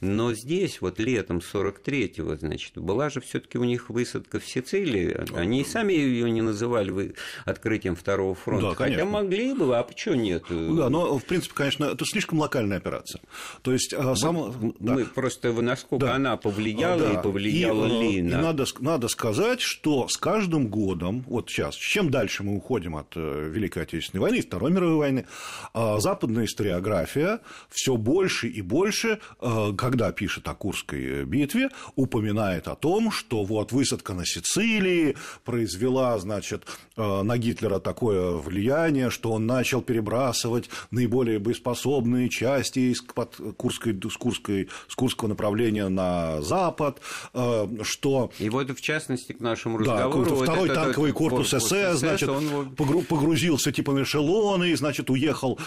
Но 0.00 0.21
но 0.22 0.34
здесь, 0.34 0.80
вот 0.80 1.00
летом 1.00 1.38
43-го, 1.38 2.36
значит, 2.36 2.78
была 2.78 3.10
же 3.10 3.20
все 3.20 3.40
таки 3.40 3.58
у 3.58 3.64
них 3.64 3.90
высадка 3.90 4.38
в 4.38 4.46
Сицилии. 4.46 5.16
Они 5.34 5.62
и 5.62 5.64
сами 5.64 5.94
ее 5.94 6.30
не 6.30 6.42
называли 6.42 7.14
открытием 7.44 7.96
второго 7.96 8.36
фронта. 8.36 8.68
Да, 8.68 8.74
Хотя 8.76 9.04
могли 9.04 9.52
бы, 9.52 9.76
а 9.76 9.82
почему 9.82 10.14
нет? 10.14 10.44
Да, 10.48 10.88
но, 10.88 11.18
в 11.18 11.24
принципе, 11.24 11.54
конечно, 11.56 11.86
это 11.86 12.04
слишком 12.04 12.38
локальная 12.38 12.76
операция. 12.76 13.20
То 13.62 13.72
есть, 13.72 13.92
мы, 13.92 14.12
а, 14.12 14.14
сам... 14.14 14.54
мы 14.78 15.02
да. 15.02 15.10
просто 15.12 15.52
насколько 15.52 16.06
да. 16.06 16.14
она 16.14 16.36
повлияла 16.36 17.00
да. 17.00 17.12
и 17.14 17.22
повлияла 17.22 17.86
и, 17.86 17.90
ли 17.90 18.18
и 18.18 18.22
на... 18.22 18.40
надо, 18.40 18.64
надо 18.78 19.08
сказать, 19.08 19.60
что 19.60 20.06
с 20.06 20.16
каждым 20.16 20.68
годом, 20.68 21.24
вот 21.26 21.50
сейчас, 21.50 21.74
чем 21.74 22.10
дальше 22.12 22.44
мы 22.44 22.54
уходим 22.54 22.94
от 22.94 23.08
э, 23.16 23.50
Великой 23.52 23.82
Отечественной 23.82 24.22
войны 24.22 24.36
и 24.36 24.42
Второй 24.42 24.70
мировой 24.70 24.96
войны, 24.98 25.26
а, 25.74 25.98
западная 25.98 26.44
историография 26.44 27.40
все 27.70 27.96
больше 27.96 28.46
и 28.46 28.62
больше, 28.62 29.18
э, 29.40 29.72
когда 30.12 30.22
пишет 30.22 30.48
о 30.48 30.54
Курской 30.54 31.22
э, 31.22 31.24
битве, 31.24 31.68
упоминает 31.96 32.68
о 32.68 32.74
том, 32.74 33.10
что 33.10 33.44
вот 33.44 33.72
высадка 33.72 34.14
на 34.14 34.24
Сицилии 34.24 35.16
произвела, 35.44 36.18
значит, 36.18 36.64
э, 36.96 37.22
на 37.22 37.38
Гитлера 37.38 37.78
такое 37.78 38.32
влияние, 38.32 39.10
что 39.10 39.32
он 39.32 39.46
начал 39.46 39.82
перебрасывать 39.82 40.70
наиболее 40.90 41.38
боеспособные 41.38 42.28
части 42.28 42.92
из 42.92 43.00
Курской, 43.00 43.94
с, 43.94 44.16
Курской, 44.16 44.68
с 44.88 44.94
Курского 44.94 45.28
направления 45.28 45.88
на 45.88 46.40
запад, 46.42 47.00
э, 47.34 47.66
что... 47.82 48.30
И 48.38 48.50
вот, 48.50 48.70
в 48.70 48.80
частности, 48.80 49.32
к 49.32 49.40
нашему 49.40 49.78
разговору... 49.78 50.24
Да, 50.24 50.44
второй 50.44 50.68
вот 50.68 50.74
танковый 50.74 51.12
корпус, 51.12 51.50
корпус 51.50 51.68
СС, 51.68 51.98
значит, 51.98 52.28
он... 52.28 52.74
погрузился 52.76 53.72
типа 53.72 53.92
на 53.92 54.02
эшелоны, 54.02 54.76
значит, 54.76 55.10
уехал 55.10 55.58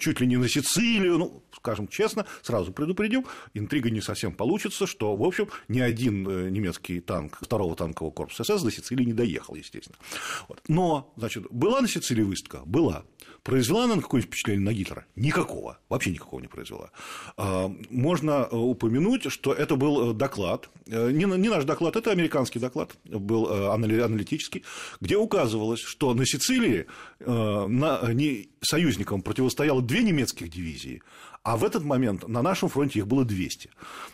чуть 0.00 0.20
ли 0.20 0.26
не 0.26 0.36
на 0.36 0.48
Сицилию, 0.48 1.18
ну, 1.18 1.42
скажем 1.56 1.88
честно, 1.88 2.26
сразу 2.42 2.72
предупредим, 2.72 3.24
интрига 3.74 3.90
не 3.90 4.00
совсем 4.00 4.32
получится, 4.32 4.86
что, 4.86 5.16
в 5.16 5.22
общем, 5.22 5.48
ни 5.68 5.80
один 5.80 6.28
э, 6.28 6.50
немецкий 6.50 7.00
танк 7.00 7.38
второго 7.40 7.74
танкового 7.74 8.12
корпуса 8.12 8.44
СС 8.44 8.62
до 8.62 8.70
Сицилии 8.70 9.04
не 9.04 9.12
доехал, 9.12 9.56
естественно. 9.56 9.96
Вот. 10.48 10.60
Но, 10.68 11.12
значит, 11.16 11.46
была 11.50 11.80
на 11.80 11.88
Сицилии 11.88 12.22
выставка? 12.22 12.62
Была. 12.64 13.02
Произвела 13.42 13.84
она 13.84 13.96
какое-нибудь 13.96 14.28
впечатление 14.28 14.64
на 14.64 14.72
Гитлера? 14.72 15.06
Никакого. 15.16 15.78
Вообще 15.88 16.12
никакого 16.12 16.40
не 16.40 16.46
произвела. 16.46 16.90
А, 17.36 17.68
можно 17.90 18.48
э, 18.50 18.56
упомянуть, 18.56 19.32
что 19.32 19.52
это 19.52 19.74
был 19.74 20.10
э, 20.10 20.14
доклад, 20.14 20.70
не 20.86 21.26
наш 21.26 21.64
доклад, 21.64 21.96
это 21.96 22.12
американский 22.12 22.58
доклад, 22.58 22.90
был 23.04 23.48
аналитический, 23.72 24.64
где 25.00 25.16
указывалось, 25.16 25.80
что 25.80 26.12
на 26.12 26.26
Сицилии 26.26 26.86
союзникам 28.60 29.22
противостояло 29.22 29.80
две 29.80 30.02
немецких 30.02 30.50
дивизии, 30.50 31.02
а 31.44 31.58
в 31.58 31.64
этот 31.64 31.84
момент 31.84 32.26
на 32.26 32.42
нашем 32.42 32.70
фронте 32.70 32.98
их 32.98 33.06
было 33.06 33.24
200. 33.24 33.68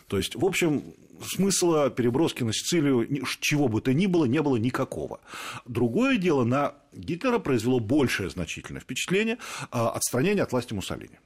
То 0.07 0.17
есть, 0.17 0.35
в 0.35 0.45
общем, 0.45 0.83
смысла 1.23 1.89
переброски 1.89 2.43
на 2.43 2.53
Сицилию 2.53 3.07
чего 3.39 3.69
бы 3.69 3.81
то 3.81 3.93
ни 3.93 4.05
было 4.05 4.25
не 4.25 4.41
было 4.41 4.57
никакого. 4.57 5.21
Другое 5.65 6.17
дело, 6.17 6.43
на 6.43 6.75
Гитлера 6.93 7.39
произвело 7.39 7.79
большее 7.79 8.29
значительное 8.29 8.81
впечатление 8.81 9.37
а, 9.71 9.91
отстранение 9.91 10.43
от 10.43 10.51
власти 10.51 10.73
Муссолини. 10.73 11.19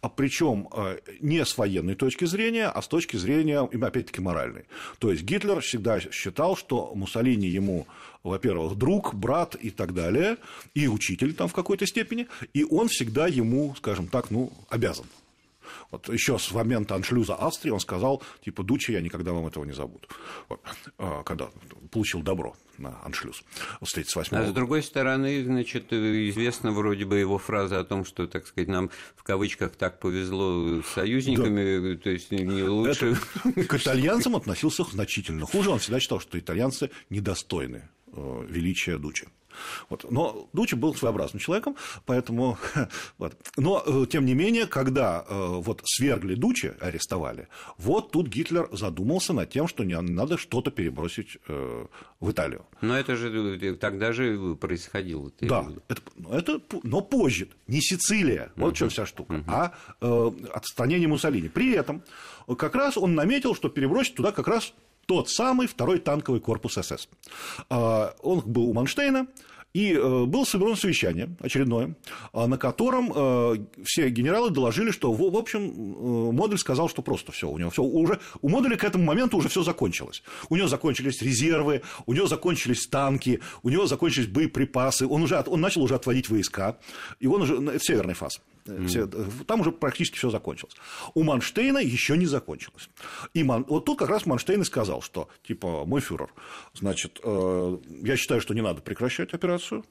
А 0.00 0.08
причем 0.08 0.68
а, 0.72 0.96
не 1.20 1.44
с 1.44 1.56
военной 1.56 1.94
точки 1.94 2.24
зрения, 2.24 2.66
а 2.66 2.82
с 2.82 2.88
точки 2.88 3.16
зрения, 3.16 3.60
опять-таки, 3.60 4.20
моральной. 4.20 4.64
То 4.98 5.12
есть 5.12 5.22
Гитлер 5.22 5.60
всегда 5.60 6.00
считал, 6.00 6.56
что 6.56 6.92
Муссолини 6.96 7.46
ему, 7.46 7.86
во-первых, 8.24 8.76
друг, 8.76 9.14
брат 9.14 9.54
и 9.54 9.70
так 9.70 9.94
далее, 9.94 10.38
и 10.74 10.88
учитель 10.88 11.34
там 11.34 11.46
в 11.46 11.52
какой-то 11.52 11.86
степени, 11.86 12.26
и 12.52 12.64
он 12.64 12.88
всегда 12.88 13.28
ему, 13.28 13.76
скажем 13.76 14.08
так, 14.08 14.32
ну, 14.32 14.52
обязан. 14.70 15.06
Вот 15.90 16.08
еще 16.08 16.38
с 16.38 16.52
момента 16.52 16.94
аншлюза 16.94 17.34
Австрии 17.34 17.70
он 17.70 17.80
сказал, 17.80 18.22
типа, 18.44 18.62
Дучи, 18.62 18.92
я 18.92 19.00
никогда 19.00 19.32
вам 19.32 19.46
этого 19.46 19.64
не 19.64 19.72
забуду. 19.72 20.08
Вот, 20.48 20.60
а, 20.98 21.22
когда 21.22 21.48
получил 21.90 22.22
добро 22.22 22.56
на 22.78 23.00
аншлюз 23.04 23.42
с 23.82 23.92
38 23.92 24.36
А 24.36 24.46
с 24.46 24.52
другой 24.52 24.82
стороны, 24.82 25.42
значит, 25.44 25.92
известна 25.92 26.72
вроде 26.72 27.04
бы 27.04 27.16
его 27.18 27.38
фраза 27.38 27.80
о 27.80 27.84
том, 27.84 28.04
что, 28.04 28.26
так 28.26 28.46
сказать, 28.46 28.68
нам 28.68 28.90
в 29.16 29.22
кавычках 29.22 29.72
так 29.76 29.98
повезло 29.98 30.82
с 30.82 30.86
союзниками, 30.88 31.94
да. 31.94 32.00
то 32.02 32.10
есть 32.10 32.30
не 32.30 32.62
лучше... 32.62 33.16
Это 33.44 33.64
к 33.64 33.74
итальянцам 33.74 34.36
относился 34.36 34.84
значительно 34.84 35.46
хуже. 35.46 35.70
Он 35.70 35.78
всегда 35.78 36.00
считал, 36.00 36.20
что 36.20 36.38
итальянцы 36.38 36.90
недостойны 37.10 37.88
э, 38.12 38.46
величия 38.48 38.98
Дучи. 38.98 39.28
Вот. 39.88 40.10
Но 40.10 40.48
Дучи 40.52 40.74
был 40.74 40.94
своеобразным 40.94 41.40
человеком, 41.40 41.76
поэтому... 42.04 42.58
Вот. 43.18 43.34
Но, 43.56 43.82
э, 43.86 44.06
тем 44.10 44.26
не 44.26 44.34
менее, 44.34 44.66
когда 44.66 45.24
э, 45.28 45.46
вот 45.58 45.82
свергли 45.84 46.34
Дучи, 46.34 46.74
арестовали, 46.80 47.48
вот 47.78 48.10
тут 48.12 48.28
Гитлер 48.28 48.68
задумался 48.72 49.32
над 49.32 49.50
тем, 49.50 49.68
что 49.68 49.84
не 49.84 50.00
надо 50.00 50.38
что-то 50.38 50.70
перебросить 50.70 51.38
э, 51.48 51.86
в 52.20 52.30
Италию. 52.30 52.66
Но 52.80 52.98
это 52.98 53.16
же 53.16 53.76
тогда 53.80 54.12
же 54.12 54.56
происходило. 54.56 55.30
Да, 55.40 55.66
это, 55.88 56.02
это, 56.30 56.60
но 56.82 57.00
позже, 57.00 57.48
не 57.66 57.80
Сицилия, 57.80 58.52
вот 58.56 58.74
в 58.74 58.76
чем 58.76 58.88
вся 58.88 59.06
штука, 59.06 59.44
а 59.46 59.72
э, 60.00 60.30
отстранение 60.52 61.08
Муссолини. 61.08 61.48
При 61.48 61.72
этом 61.72 62.02
как 62.58 62.74
раз 62.74 62.96
он 62.96 63.14
наметил, 63.14 63.54
что 63.54 63.68
перебросить 63.68 64.14
туда 64.14 64.32
как 64.32 64.48
раз 64.48 64.72
тот 65.06 65.30
самый 65.30 65.66
второй 65.66 65.98
танковый 65.98 66.40
корпус 66.40 66.74
СС. 66.74 67.08
А, 67.70 68.14
он 68.22 68.40
был 68.40 68.64
у 68.64 68.72
Манштейна, 68.72 69.26
и 69.76 69.92
э, 69.92 70.24
было 70.24 70.44
собрано 70.44 70.74
совещание 70.74 71.36
очередное, 71.38 71.96
а, 72.32 72.46
на 72.46 72.56
котором 72.56 73.12
э, 73.14 73.56
все 73.84 74.08
генералы 74.08 74.48
доложили, 74.48 74.90
что, 74.90 75.12
в 75.12 75.36
общем, 75.36 75.60
э, 75.60 76.32
Модуль 76.32 76.58
сказал, 76.58 76.88
что 76.88 77.02
просто 77.02 77.30
все 77.30 77.50
у 77.50 77.58
него 77.58 77.68
все 77.68 77.82
уже 77.82 78.18
у 78.40 78.48
Модуля 78.48 78.78
к 78.78 78.84
этому 78.84 79.04
моменту 79.04 79.36
уже 79.36 79.50
все 79.50 79.62
закончилось. 79.62 80.22
У 80.48 80.56
него 80.56 80.66
закончились 80.66 81.20
резервы, 81.20 81.82
у 82.06 82.14
него 82.14 82.26
закончились 82.26 82.86
танки, 82.86 83.40
у 83.62 83.68
него 83.68 83.86
закончились 83.86 84.28
боеприпасы, 84.28 85.06
он 85.06 85.22
уже 85.22 85.44
он 85.46 85.60
начал 85.60 85.82
уже 85.82 85.94
отводить 85.94 86.30
войска, 86.30 86.78
и 87.20 87.26
он 87.26 87.42
уже 87.42 87.56
это 87.56 87.78
северный 87.78 88.14
фаз. 88.14 88.40
Все, 88.86 89.06
там 89.06 89.60
уже 89.60 89.72
практически 89.72 90.16
все 90.16 90.30
закончилось. 90.30 90.74
У 91.14 91.22
Манштейна 91.22 91.78
еще 91.78 92.16
не 92.16 92.26
закончилось. 92.26 92.88
И 93.34 93.44
Ман, 93.44 93.64
вот 93.68 93.84
тут 93.84 93.98
как 93.98 94.08
раз 94.08 94.26
Манштейн 94.26 94.62
и 94.62 94.64
сказал, 94.64 95.02
что 95.02 95.28
типа 95.46 95.84
мой 95.84 96.00
фюрер, 96.00 96.32
значит, 96.74 97.20
э, 97.22 97.78
я 98.02 98.16
считаю, 98.16 98.40
что 98.40 98.54
не 98.54 98.62
надо 98.62 98.82
прекращать 98.82 99.34
операцию. 99.34 99.84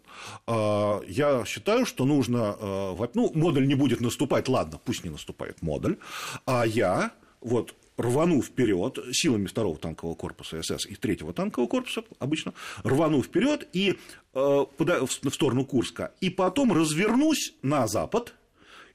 Э, 0.47 0.99
я 1.07 1.45
считаю, 1.45 1.85
что 1.85 2.05
нужно, 2.05 2.55
э, 2.59 3.07
ну, 3.13 3.31
модуль 3.33 3.67
не 3.67 3.75
будет 3.75 4.01
наступать, 4.01 4.47
ладно, 4.47 4.79
пусть 4.83 5.03
не 5.03 5.09
наступает 5.09 5.61
модуль, 5.61 5.97
а 6.45 6.65
я 6.65 7.11
вот 7.41 7.75
рвану 7.97 8.41
вперед 8.41 8.99
силами 9.11 9.45
второго 9.45 9.77
танкового 9.77 10.15
корпуса 10.15 10.61
СС 10.61 10.85
и 10.85 10.95
третьего 10.95 11.33
танкового 11.33 11.69
корпуса 11.69 12.03
обычно 12.19 12.53
рвану 12.83 13.21
вперед 13.21 13.67
и 13.73 13.97
э, 14.33 14.65
в 14.77 15.29
сторону 15.31 15.65
Курска 15.65 16.13
и 16.21 16.29
потом 16.29 16.73
развернусь 16.73 17.53
на 17.61 17.87
запад 17.87 18.33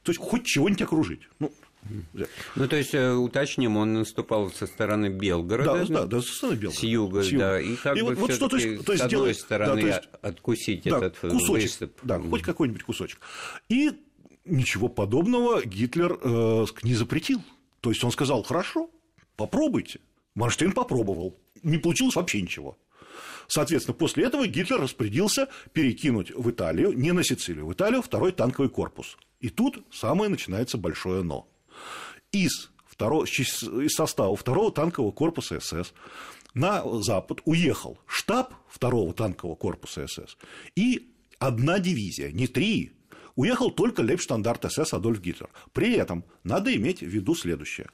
то 0.03 0.13
есть 0.13 0.21
хоть 0.21 0.45
чего-нибудь 0.45 0.83
окружить. 0.83 1.21
Ну, 1.39 1.53
ну, 2.57 2.69
то 2.69 2.77
есть, 2.77 2.95
э, 2.95 3.13
уточним, 3.13 3.77
он 3.77 3.95
наступал 3.95 4.51
со 4.51 4.67
стороны 4.67 5.09
Белгорода. 5.09 5.87
Да, 5.87 6.01
да, 6.01 6.07
да 6.07 6.23
со 6.23 6.33
стороны 6.33 6.57
Белгорода. 6.57 6.79
С 6.79 6.83
юга, 6.83 7.23
с 7.23 7.29
юга. 7.29 7.45
да. 7.45 7.61
И 7.61 7.77
как 7.77 7.97
и 7.97 8.03
бы 8.03 8.15
вот, 8.15 8.33
что, 8.33 8.49
то 8.49 8.57
есть, 8.57 8.85
то 8.85 8.93
есть, 8.93 9.03
с 9.03 9.07
одной 9.07 9.11
делает, 9.11 9.37
стороны, 9.39 9.83
да, 9.83 9.89
есть, 9.89 10.09
откусить 10.23 10.83
да, 10.85 10.99
этот 10.99 11.19
кусочек, 11.19 11.63
выступ. 11.63 11.99
Да, 12.03 12.21
хоть 12.21 12.43
какой-нибудь 12.43 12.83
кусочек. 12.83 13.21
И 13.69 13.93
ничего 14.45 14.89
подобного 14.89 15.65
Гитлер 15.65 16.19
э, 16.23 16.67
не 16.83 16.95
запретил. 16.95 17.43
То 17.81 17.91
есть, 17.91 18.05
он 18.05 18.13
сказал, 18.13 18.43
хорошо, 18.43 18.91
попробуйте. 19.37 20.01
Манштейн 20.35 20.73
попробовал. 20.73 21.39
Не 21.63 21.79
получилось 21.79 22.15
вообще 22.15 22.43
ничего. 22.43 22.79
Соответственно, 23.49 23.95
после 23.95 24.25
этого 24.25 24.47
Гитлер 24.47 24.81
распорядился 24.81 25.49
перекинуть 25.73 26.31
в 26.31 26.51
Италию, 26.51 26.93
не 26.93 27.13
на 27.13 27.25
Сицилию, 27.25 27.67
в 27.67 27.73
Италию 27.73 28.01
второй 28.01 28.33
танковый 28.33 28.71
корпус. 28.71 29.17
И 29.41 29.49
тут 29.49 29.85
самое 29.91 30.31
начинается 30.31 30.79
большое 30.79 31.23
«но». 31.23 31.49
Из, 32.31 32.71
второго, 32.87 33.25
из 33.25 33.95
состава 33.95 34.37
второго 34.37 34.71
танкового 34.71 35.11
корпуса 35.11 35.59
СС 35.61 35.93
на 36.55 36.83
запад 37.03 37.41
уехал 37.45 37.99
штаб 38.07 38.55
второго 38.69 39.13
танкового 39.15 39.57
корпуса 39.57 40.07
СС 40.07 40.37
и 40.77 41.13
одна 41.39 41.79
дивизия, 41.79 42.31
не 42.31 42.47
три, 42.47 42.93
уехал 43.35 43.71
только 43.71 44.03
лейбштандарт 44.03 44.71
СС 44.71 44.93
Адольф 44.93 45.21
Гитлер. 45.21 45.49
При 45.73 45.95
этом 45.95 46.25
надо 46.45 46.75
иметь 46.77 47.01
в 47.01 47.07
виду 47.07 47.35
следующее. 47.35 47.89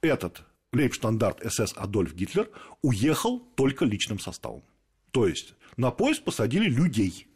Этот 0.00 0.42
лейбштандарт 0.72 1.40
СС 1.52 1.74
Адольф 1.76 2.14
Гитлер 2.14 2.50
уехал 2.82 3.40
только 3.54 3.84
личным 3.84 4.18
составом. 4.18 4.62
То 5.10 5.28
есть 5.28 5.54
на 5.76 5.90
поезд 5.90 6.24
посадили 6.24 6.68
людей. 6.68 7.28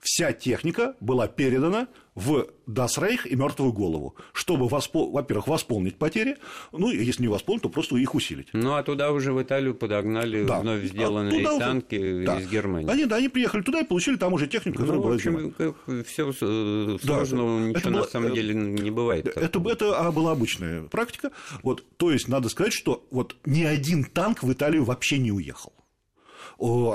Вся 0.00 0.32
техника 0.32 0.96
была 1.00 1.28
передана 1.28 1.88
в 2.14 2.46
Дасрейх 2.66 3.26
и 3.26 3.34
мертвую 3.34 3.72
голову, 3.72 4.14
чтобы, 4.32 4.68
воспол... 4.68 5.10
во-первых, 5.10 5.48
восполнить 5.48 5.96
потери, 5.96 6.36
ну, 6.72 6.90
если 6.90 7.22
не 7.22 7.28
восполнить, 7.28 7.62
то 7.62 7.68
просто 7.68 7.96
их 7.96 8.14
усилить. 8.14 8.48
Ну, 8.52 8.74
а 8.74 8.82
туда 8.82 9.12
уже 9.12 9.32
в 9.32 9.42
Италию 9.42 9.74
подогнали 9.74 10.44
да. 10.44 10.60
вновь 10.60 10.84
сделанные 10.84 11.46
а 11.46 11.58
танки 11.58 12.24
да. 12.24 12.40
из 12.40 12.48
Германии. 12.48 12.90
Они, 12.90 13.04
да, 13.06 13.16
они 13.16 13.28
приехали 13.28 13.62
туда 13.62 13.80
и 13.80 13.84
получили 13.84 14.16
там 14.16 14.32
уже 14.32 14.46
технику, 14.46 14.78
которая 14.78 15.02
ну, 15.02 15.08
была 15.08 15.74
в 15.86 16.04
все 16.04 16.32
сложного, 16.32 17.60
да. 17.60 17.66
ничего 17.66 17.78
это 17.78 17.90
на 17.90 17.98
было... 17.98 18.06
самом 18.06 18.34
деле 18.34 18.54
не 18.54 18.90
бывает. 18.90 19.26
Это, 19.26 19.40
это, 19.40 19.60
это 19.68 20.10
была 20.12 20.32
обычная 20.32 20.84
практика. 20.84 21.32
Вот, 21.62 21.84
то 21.96 22.10
есть, 22.10 22.28
надо 22.28 22.48
сказать, 22.48 22.72
что 22.72 23.06
вот 23.10 23.36
ни 23.44 23.64
один 23.64 24.04
танк 24.04 24.42
в 24.42 24.52
Италию 24.52 24.84
вообще 24.84 25.18
не 25.18 25.32
уехал 25.32 25.73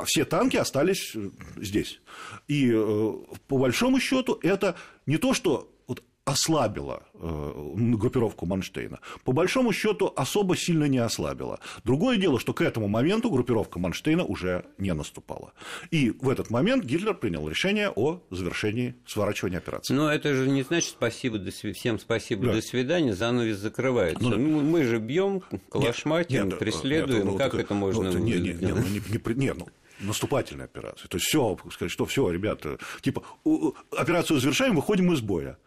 все 0.05 0.25
танки 0.25 0.57
остались 0.57 1.15
э, 1.15 1.29
здесь. 1.57 2.01
И 2.47 2.71
э, 2.73 3.13
по 3.47 3.57
большому 3.57 3.99
счету 3.99 4.39
это 4.41 4.75
не 5.05 5.17
то, 5.17 5.33
что 5.33 5.69
ослабила 6.29 7.03
э, 7.15 7.53
группировку 7.75 8.45
Манштейна. 8.45 8.99
По 9.23 9.31
большому 9.31 9.73
счету 9.73 10.13
особо 10.15 10.55
сильно 10.55 10.85
не 10.85 10.99
ослабила. 10.99 11.59
Другое 11.83 12.17
дело, 12.17 12.39
что 12.39 12.53
к 12.53 12.61
этому 12.61 12.87
моменту 12.87 13.31
группировка 13.31 13.79
Манштейна 13.79 14.23
уже 14.23 14.65
не 14.77 14.93
наступала. 14.93 15.53
И 15.89 16.11
в 16.11 16.29
этот 16.29 16.51
момент 16.51 16.85
Гитлер 16.85 17.15
принял 17.15 17.49
решение 17.49 17.89
о 17.89 18.21
завершении 18.29 18.95
сворачивания 19.07 19.57
операции. 19.57 19.93
Но 19.93 20.11
это 20.11 20.33
же 20.35 20.47
не 20.47 20.61
значит 20.61 20.91
спасибо, 20.91 21.39
до 21.39 21.51
св... 21.51 21.75
всем 21.75 21.99
спасибо, 21.99 22.45
да. 22.47 22.53
до 22.53 22.61
свидания, 22.61 23.15
занавес 23.15 23.57
закрывается. 23.57 24.23
Ну, 24.23 24.37
ну, 24.37 24.61
мы 24.61 24.83
же 24.83 24.99
бьем, 24.99 25.41
калашматим, 25.69 26.49
нет, 26.49 26.59
преследуем. 26.59 27.23
Нет, 27.23 27.31
ну, 27.31 27.37
как 27.37 27.55
это 27.55 27.73
можно... 27.73 28.11
Ну, 28.11 28.19
не, 28.19 28.33
не, 28.33 28.53
не, 28.53 28.67
ну, 28.67 28.77
не, 28.81 28.99
не, 28.99 29.35
не, 29.35 29.53
ну, 29.53 29.67
наступательная 29.99 30.65
операция. 30.65 31.07
То 31.07 31.17
есть 31.17 31.27
все, 31.27 31.57
сказать, 31.71 31.91
что 31.91 32.05
все, 32.05 32.29
ребята, 32.29 32.77
типа 33.01 33.23
операцию 33.91 34.39
завершаем, 34.39 34.75
выходим 34.75 35.11
из 35.13 35.21
боя. 35.21 35.57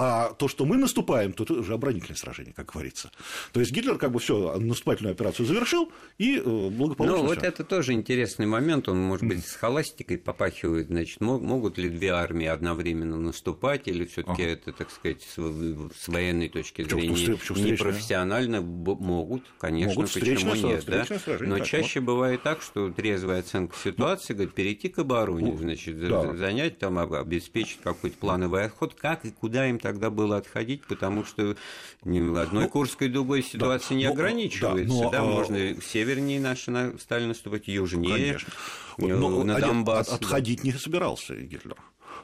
А 0.00 0.32
то, 0.32 0.48
что 0.48 0.64
мы 0.64 0.78
наступаем, 0.78 1.34
то 1.34 1.44
это 1.44 1.52
уже 1.52 1.74
оборонительное 1.74 2.16
сражение, 2.16 2.54
как 2.54 2.72
говорится. 2.72 3.10
То 3.52 3.60
есть 3.60 3.70
Гитлер 3.70 3.98
как 3.98 4.12
бы 4.12 4.18
все 4.18 4.58
наступательную 4.58 5.12
операцию 5.12 5.44
завершил 5.44 5.92
и 6.16 6.38
э, 6.38 6.42
благополучно. 6.42 7.18
Ну, 7.18 7.26
вот 7.26 7.42
это 7.42 7.64
тоже 7.64 7.92
интересный 7.92 8.46
момент. 8.46 8.88
Он, 8.88 8.98
может 8.98 9.26
быть, 9.26 9.46
с 9.46 9.54
холастикой 9.56 10.16
попахивает. 10.16 10.86
Значит, 10.86 11.20
могут 11.20 11.76
ли 11.76 11.90
две 11.90 12.12
армии 12.12 12.46
одновременно 12.46 13.18
наступать, 13.18 13.88
или 13.88 14.06
все-таки 14.06 14.42
ага. 14.42 14.52
это, 14.52 14.72
так 14.72 14.90
сказать, 14.90 15.22
с 15.22 16.08
военной 16.08 16.48
точки 16.48 16.82
зрения 16.82 17.38
непрофессионально 17.50 18.62
могут, 18.62 19.44
конечно, 19.58 19.94
могут 19.94 20.14
почему 20.14 20.54
нет, 20.54 20.84
да? 20.86 21.04
Но 21.40 21.58
так, 21.58 21.66
чаще 21.66 22.00
вот. 22.00 22.06
бывает 22.06 22.42
так, 22.42 22.62
что 22.62 22.90
трезвая 22.90 23.40
оценка 23.40 23.76
ситуации, 23.76 24.32
говорит, 24.32 24.54
перейти 24.54 24.88
к 24.88 24.98
обороне, 24.98 25.54
значит, 25.58 26.00
да. 26.08 26.34
занять 26.36 26.78
там, 26.78 26.98
обеспечить 26.98 27.80
какой-то 27.82 28.16
плановый 28.16 28.64
отход, 28.64 28.94
как 28.94 29.26
и 29.26 29.30
куда 29.30 29.68
им 29.68 29.78
тогда 29.92 30.10
было 30.10 30.36
отходить, 30.36 30.86
потому 30.86 31.24
что 31.24 31.56
одной 32.02 32.46
ну, 32.64 32.68
Курской 32.68 33.08
дугой 33.08 33.42
ситуация 33.42 33.90
да, 33.90 33.94
не 33.96 34.06
но, 34.06 34.12
ограничивается. 34.12 34.98
Да, 34.98 35.04
но, 35.04 35.10
да, 35.10 35.20
а, 35.20 35.24
можно 35.24 35.82
севернее 35.82 36.40
наши 36.40 36.96
стали 37.00 37.24
наступать, 37.24 37.66
южнее, 37.66 38.14
конечно. 38.14 38.52
Э, 38.98 39.06
но, 39.06 39.42
на 39.42 39.58
Донбасс. 39.58 40.08
От, 40.08 40.22
отходить 40.22 40.62
да. 40.62 40.68
не 40.68 40.72
собирался 40.72 41.34
Гитлер. 41.34 41.76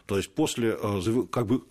То 0.06 0.16
есть 0.16 0.32
после, 0.34 0.78
э, 0.80 1.00
как 1.30 1.46
бы 1.46 1.62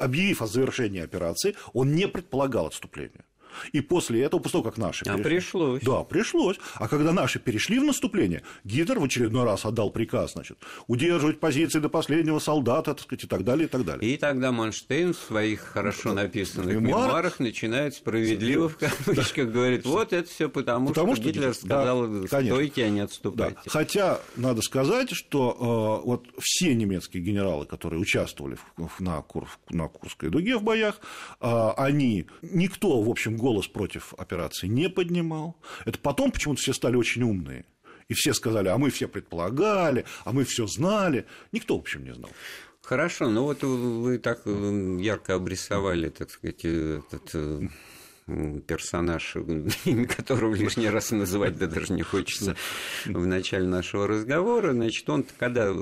объявив 0.00 0.42
о 0.42 0.46
завершении 0.46 1.00
операции, 1.00 1.54
он 1.72 1.94
не 1.94 2.08
предполагал 2.08 2.66
отступления. 2.66 3.24
И 3.72 3.80
после 3.80 4.22
этого, 4.22 4.40
после 4.40 4.60
того, 4.60 4.64
как 4.64 4.78
наши... 4.78 5.04
А 5.04 5.18
перешли, 5.18 5.52
пришлось. 5.52 5.82
Да, 5.82 6.04
пришлось. 6.04 6.56
А 6.74 6.88
когда 6.88 7.12
наши 7.12 7.38
перешли 7.38 7.78
в 7.78 7.84
наступление, 7.84 8.42
Гитлер 8.64 8.98
в 8.98 9.04
очередной 9.04 9.44
раз 9.44 9.64
отдал 9.64 9.90
приказ, 9.90 10.32
значит, 10.32 10.58
удерживать 10.86 11.40
позиции 11.40 11.80
до 11.80 11.88
последнего 11.88 12.38
солдата, 12.38 12.94
так 12.94 13.00
сказать, 13.00 13.24
и 13.24 13.26
так 13.26 13.44
далее, 13.44 13.66
и 13.66 13.68
так 13.68 13.84
далее. 13.84 14.12
И 14.12 14.16
тогда 14.16 14.52
Манштейн 14.52 15.12
в 15.12 15.18
своих 15.18 15.60
хорошо 15.60 16.12
написанных 16.12 16.74
мемуарах, 16.74 17.06
мемуарах 17.06 17.40
начинает 17.40 17.94
справедливо, 17.94 18.68
в 18.68 18.76
кавычках, 18.76 19.50
говорит, 19.50 19.84
вот 19.84 20.12
это 20.12 20.28
все 20.28 20.48
потому, 20.48 20.88
потому 20.88 21.14
что, 21.14 21.22
что 21.22 21.32
Гитлер 21.32 21.54
сказал, 21.54 22.06
да, 22.06 22.26
стойте, 22.26 22.84
а 22.84 22.88
не 22.88 23.00
отступайте. 23.00 23.56
Да. 23.64 23.70
Хотя, 23.70 24.20
надо 24.36 24.62
сказать, 24.62 25.10
что 25.10 26.00
э, 26.02 26.06
вот 26.06 26.26
все 26.38 26.74
немецкие 26.74 27.22
генералы, 27.22 27.66
которые 27.66 28.00
участвовали 28.00 28.56
в, 28.76 29.00
на, 29.00 29.20
Кур, 29.22 29.48
на 29.70 29.88
Курской 29.88 30.30
дуге 30.30 30.56
в 30.56 30.62
боях, 30.62 31.00
э, 31.40 31.70
они, 31.76 32.26
никто, 32.42 33.00
в 33.00 33.08
общем, 33.08 33.36
голос 33.42 33.66
против 33.66 34.14
операции 34.16 34.68
не 34.68 34.88
поднимал. 34.88 35.56
Это 35.84 35.98
потом 35.98 36.30
почему-то 36.30 36.60
все 36.62 36.72
стали 36.72 36.96
очень 36.96 37.22
умные. 37.22 37.64
И 38.08 38.14
все 38.14 38.32
сказали, 38.34 38.68
а 38.68 38.78
мы 38.78 38.90
все 38.90 39.08
предполагали, 39.08 40.04
а 40.24 40.32
мы 40.32 40.44
все 40.44 40.66
знали. 40.66 41.26
Никто, 41.50 41.76
в 41.76 41.80
общем, 41.80 42.04
не 42.04 42.14
знал. 42.14 42.30
Хорошо, 42.82 43.28
ну 43.28 43.44
вот 43.44 43.62
вы 43.62 44.18
так 44.18 44.42
э, 44.44 44.98
ярко 45.00 45.34
обрисовали, 45.34 46.08
так 46.08 46.30
сказать, 46.30 46.64
этот 46.64 47.30
э, 47.34 47.68
персонаж, 48.66 49.36
имя 49.84 50.06
которого 50.06 50.54
лишний 50.54 50.88
раз 50.88 51.10
называть 51.10 51.56
да 51.58 51.66
даже 51.66 51.92
не 51.92 52.02
хочется 52.02 52.56
в 53.06 53.26
начале 53.26 53.66
нашего 53.66 54.06
разговора, 54.06 54.72
значит, 54.72 55.08
он 55.08 55.24
когда 55.38 55.72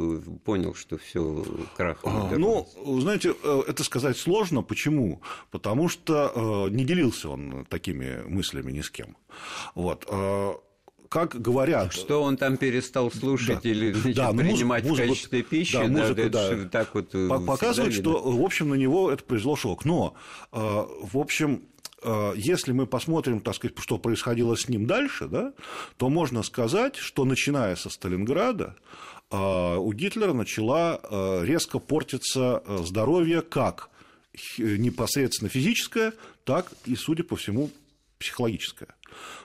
понял, 0.44 0.74
что 0.74 0.98
все 0.98 1.44
крах. 1.76 1.98
А, 2.04 2.34
ну, 2.36 2.66
знаете, 3.00 3.34
э, 3.42 3.62
это 3.68 3.84
сказать 3.84 4.16
сложно. 4.16 4.62
Почему? 4.62 5.22
Потому 5.50 5.88
что 5.88 6.66
э, 6.68 6.70
не 6.70 6.84
делился 6.84 7.28
он 7.28 7.66
такими 7.68 8.22
мыслями 8.26 8.72
ни 8.72 8.80
с 8.80 8.90
кем. 8.90 9.16
Вот 9.74 10.06
э, 10.08 10.52
как 11.08 11.40
говорят. 11.40 11.92
Что 11.92 12.22
он 12.22 12.36
там 12.36 12.56
перестал 12.56 13.10
слушать 13.10 13.62
да, 13.62 13.68
или 13.68 13.92
значит, 13.92 14.16
да, 14.16 14.32
принимать 14.32 14.84
музыку, 14.84 15.06
в 15.06 15.10
качестве 15.10 15.42
пищи, 15.42 15.76
да, 15.76 15.86
музыку, 15.86 16.30
да, 16.30 16.50
да, 16.50 16.68
так 16.68 16.94
вот 16.94 17.12
показывает, 17.46 17.94
что, 17.94 18.22
в 18.22 18.44
общем, 18.44 18.70
на 18.70 18.74
него 18.74 19.10
это 19.10 19.24
произвело 19.24 19.56
шок. 19.56 19.84
Но, 19.84 20.14
в 20.52 21.18
общем, 21.18 21.64
Э, 21.79 21.79
если 22.36 22.72
мы 22.72 22.86
посмотрим, 22.86 23.40
так 23.40 23.54
сказать, 23.54 23.76
что 23.78 23.98
происходило 23.98 24.56
с 24.56 24.68
ним 24.68 24.86
дальше, 24.86 25.26
да, 25.26 25.52
то 25.96 26.08
можно 26.08 26.42
сказать, 26.42 26.96
что 26.96 27.24
начиная 27.24 27.76
со 27.76 27.90
Сталинграда 27.90 28.76
э, 29.30 29.76
у 29.76 29.92
Гитлера 29.92 30.32
начала 30.32 31.00
э, 31.02 31.44
резко 31.44 31.78
портиться 31.78 32.62
здоровье 32.84 33.42
как 33.42 33.90
непосредственно 34.58 35.48
физическое, 35.48 36.14
так 36.44 36.72
и, 36.86 36.94
судя 36.96 37.24
по 37.24 37.36
всему, 37.36 37.70
психологическое. 38.18 38.94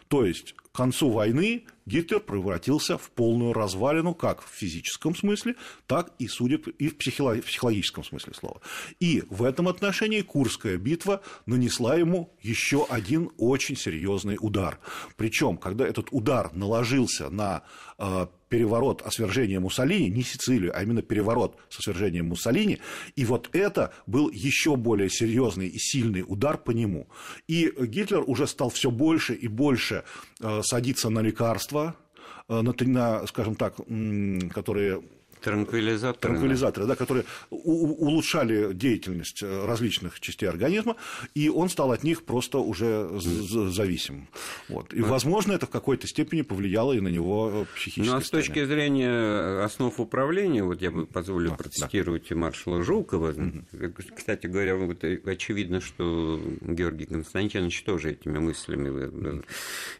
То 0.08 0.26
есть 0.26 0.54
к 0.54 0.72
концу 0.72 1.10
войны 1.10 1.66
Гитлер 1.86 2.20
превратился 2.20 2.98
в 2.98 3.12
полную 3.12 3.54
развалину 3.54 4.16
как 4.16 4.42
в 4.42 4.50
физическом 4.50 5.16
смысле, 5.16 5.56
так 5.86 6.12
и, 6.18 6.28
судя 6.28 6.56
и 6.56 6.88
в 6.88 6.98
психологическом 6.98 8.04
смысле 8.04 8.34
слова. 8.34 8.62
И 9.00 9.24
в 9.30 9.44
этом 9.44 9.68
отношении 9.68 10.22
Курская 10.22 10.78
битва 10.78 11.22
нанесла 11.46 11.96
ему 11.96 12.34
еще 12.42 12.86
один 12.90 13.30
очень 13.38 13.76
серьезный 13.76 14.38
удар. 14.40 14.80
Причем, 15.16 15.58
когда 15.58 15.86
этот 15.88 16.08
удар 16.12 16.52
наложился 16.54 17.30
на 17.30 17.64
э, 17.98 18.28
переворот 18.50 19.02
о 19.02 19.12
свержении 19.12 19.58
Муссолини, 19.58 20.10
не 20.10 20.24
Сицилию, 20.24 20.72
а 20.76 20.82
именно 20.82 21.02
переворот 21.02 21.58
со 21.70 21.82
свержением 21.82 22.28
Муссолини, 22.28 22.80
и 23.16 23.26
вот 23.26 23.50
это 23.54 23.94
был 24.08 24.30
еще 24.30 24.76
более 24.76 25.10
серьезный 25.10 25.68
и 25.68 25.78
сильный 25.78 26.24
удар 26.26 26.58
по 26.58 26.72
нему. 26.72 27.08
И 27.48 27.72
Гитлер 27.80 28.24
уже 28.26 28.48
стал 28.48 28.70
все 28.70 28.92
больше 28.92 29.34
и 29.34 29.48
больше 29.48 30.04
э, 30.40 30.62
садиться 30.64 31.10
на 31.10 31.20
лекарства, 31.20 31.75
э, 31.78 32.62
на, 32.62 32.74
на, 32.74 33.28
скажем 33.28 33.56
так, 33.56 33.76
которые 34.54 35.02
Транквилизаторы. 35.46 36.34
Транквилизаторы, 36.34 36.88
да, 36.88 36.96
которые 36.96 37.26
улучшали 37.50 38.74
деятельность 38.74 39.44
э, 39.44 39.66
различных 39.66 40.20
частей 40.20 40.50
организма, 40.50 40.96
и 41.36 41.50
он 41.50 41.70
стал 41.70 41.92
от 41.92 42.04
них 42.04 42.24
просто 42.24 42.58
уже 42.58 43.10
зависим. 43.20 44.28
Вот. 44.70 44.94
И, 44.94 45.02
возможно, 45.02 45.54
это 45.54 45.68
в 45.68 45.70
какой-то 45.70 46.08
степени 46.08 46.42
повлияло 46.42 46.94
и 46.94 47.00
на 47.00 47.10
него 47.10 47.52
э, 47.54 47.66
психически. 47.76 48.12
Ну, 48.12 48.18
а 48.18 48.22
с 48.22 48.30
точки 48.30 48.66
зрения 48.66 49.64
основ 49.64 50.00
управления, 50.00 50.64
вот 50.64 50.82
я 50.82 50.90
бы 50.90 51.06
позволю 51.06 51.50
да, 51.50 51.56
процитировать 51.58 52.28
да. 52.30 52.36
маршала 52.36 52.84
Жукова. 52.84 53.32
Угу. 53.32 53.94
Кстати 54.16 54.48
говоря, 54.48 54.76
вот 54.76 55.04
очевидно, 55.04 55.80
что 55.80 56.42
Георгий 56.62 57.06
Константинович 57.06 57.84
тоже 57.84 58.12
этими 58.14 58.40
мыслями 58.40 59.44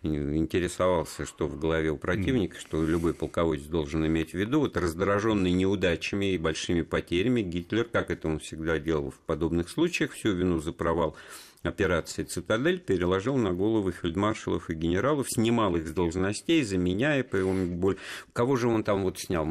интересовался, 0.02 1.26
что 1.26 1.48
в 1.48 1.60
голове 1.60 1.92
у 1.92 1.98
противника, 1.98 2.58
что 2.60 2.84
любой 2.84 3.14
полководец 3.14 3.66
должен 3.66 4.06
иметь 4.08 4.32
в 4.32 4.36
виду. 4.36 4.62
Вот 4.62 4.78
раздражен 4.78 5.35
пораженный 5.36 5.52
неудачами 5.52 6.34
и 6.34 6.38
большими 6.38 6.82
потерями, 6.82 7.42
Гитлер, 7.42 7.86
как 7.86 8.10
это 8.10 8.28
он 8.28 8.40
всегда 8.40 8.80
делал 8.80 9.12
в 9.12 9.20
подобных 9.20 9.70
случаях, 9.70 10.12
всю 10.14 10.32
вину 10.32 10.60
за 10.60 10.72
провал 10.72 11.16
операции 11.64 12.24
«Цитадель» 12.24 12.80
переложил 12.80 13.38
на 13.38 13.52
головы 13.52 13.92
фельдмаршалов 13.92 14.70
и 14.70 14.76
генералов, 14.76 15.28
снимал 15.30 15.76
их 15.76 15.88
с 15.88 15.92
должностей, 15.92 16.64
заменяя 16.64 17.24
по 17.24 17.38
его 17.38 17.54
боль. 17.54 17.98
Кого 18.34 18.56
же 18.56 18.68
он 18.68 18.84
там 18.84 19.04
вот 19.04 19.18
снял? 19.18 19.46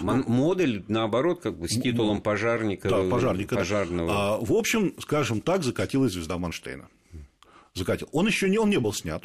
Модель, 0.00 0.84
наоборот, 0.86 1.40
как 1.42 1.58
бы 1.58 1.68
с 1.68 1.80
титулом 1.80 2.20
пожарника, 2.22 2.88
да, 2.88 3.02
пожарника 3.10 3.56
пожарного. 3.56 4.12
А, 4.12 4.38
в 4.38 4.52
общем, 4.52 4.94
скажем 5.00 5.40
так, 5.40 5.64
закатилась 5.64 6.12
звезда 6.12 6.38
Манштейна 6.38 6.88
закатил. 7.74 8.08
Он 8.12 8.26
еще 8.26 8.48
не, 8.48 8.58
он 8.58 8.70
не 8.70 8.78
был 8.78 8.92
снят 8.92 9.22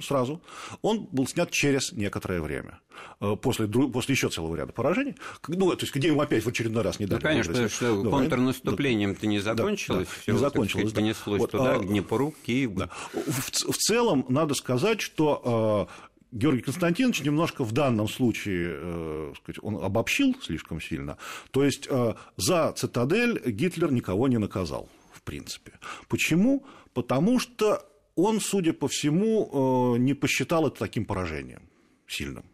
сразу, 0.00 0.42
он 0.82 1.08
был 1.12 1.26
снят 1.26 1.50
через 1.50 1.92
некоторое 1.92 2.40
время, 2.40 2.80
э, 3.20 3.36
после, 3.40 3.66
после 3.66 4.14
еще 4.14 4.28
целого 4.28 4.56
ряда 4.56 4.72
поражений, 4.72 5.16
ну, 5.48 5.70
то 5.70 5.82
есть, 5.82 5.94
где 5.94 6.08
ему 6.08 6.20
опять 6.20 6.44
в 6.44 6.48
очередной 6.48 6.82
раз 6.82 6.98
не 6.98 7.06
дали. 7.06 7.20
Ну, 7.20 7.28
конечно, 7.28 7.52
потому 7.52 7.68
что 7.68 8.02
да, 8.02 8.10
контрнаступлением-то 8.10 9.26
не 9.26 9.40
закончилось, 9.40 10.08
да, 10.08 10.20
все, 10.22 10.32
не 10.32 10.38
закончилось, 10.38 10.90
сказать, 10.90 10.94
да. 10.94 11.00
понеслось 11.00 11.40
вот, 11.40 11.50
туда, 11.50 11.74
а, 11.76 11.78
к 11.78 11.86
Днепру, 11.86 12.34
Киев. 12.44 12.74
Да. 12.74 12.90
В, 13.12 13.72
в 13.72 13.76
целом, 13.76 14.24
надо 14.28 14.54
сказать, 14.54 15.00
что 15.00 15.88
э, 15.88 16.10
Георгий 16.32 16.62
Константинович 16.62 17.22
немножко 17.22 17.64
в 17.64 17.72
данном 17.72 18.08
случае, 18.08 18.70
э, 18.72 19.32
сказать, 19.36 19.58
он 19.62 19.76
обобщил 19.82 20.36
слишком 20.40 20.80
сильно. 20.80 21.18
То 21.50 21.64
есть 21.64 21.86
э, 21.90 22.14
за 22.36 22.72
цитадель 22.72 23.40
Гитлер 23.50 23.90
никого 23.90 24.28
не 24.28 24.38
наказал, 24.38 24.88
в 25.12 25.22
принципе. 25.22 25.72
Почему? 26.08 26.64
Потому 26.94 27.40
что 27.40 27.84
он, 28.22 28.40
судя 28.40 28.72
по 28.72 28.88
всему, 28.88 29.94
э, 29.94 29.98
не 29.98 30.14
посчитал 30.14 30.66
это 30.66 30.78
таким 30.78 31.04
поражением 31.04 31.62
сильным. 32.06 32.44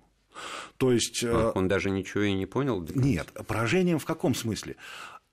То 0.76 0.92
есть... 0.92 1.22
Э, 1.22 1.52
он 1.54 1.68
даже 1.68 1.90
ничего 1.90 2.24
и 2.24 2.32
не 2.32 2.46
понял? 2.46 2.86
Нет, 2.94 3.32
поражением 3.46 3.98
в 3.98 4.04
каком 4.04 4.34
смысле? 4.34 4.76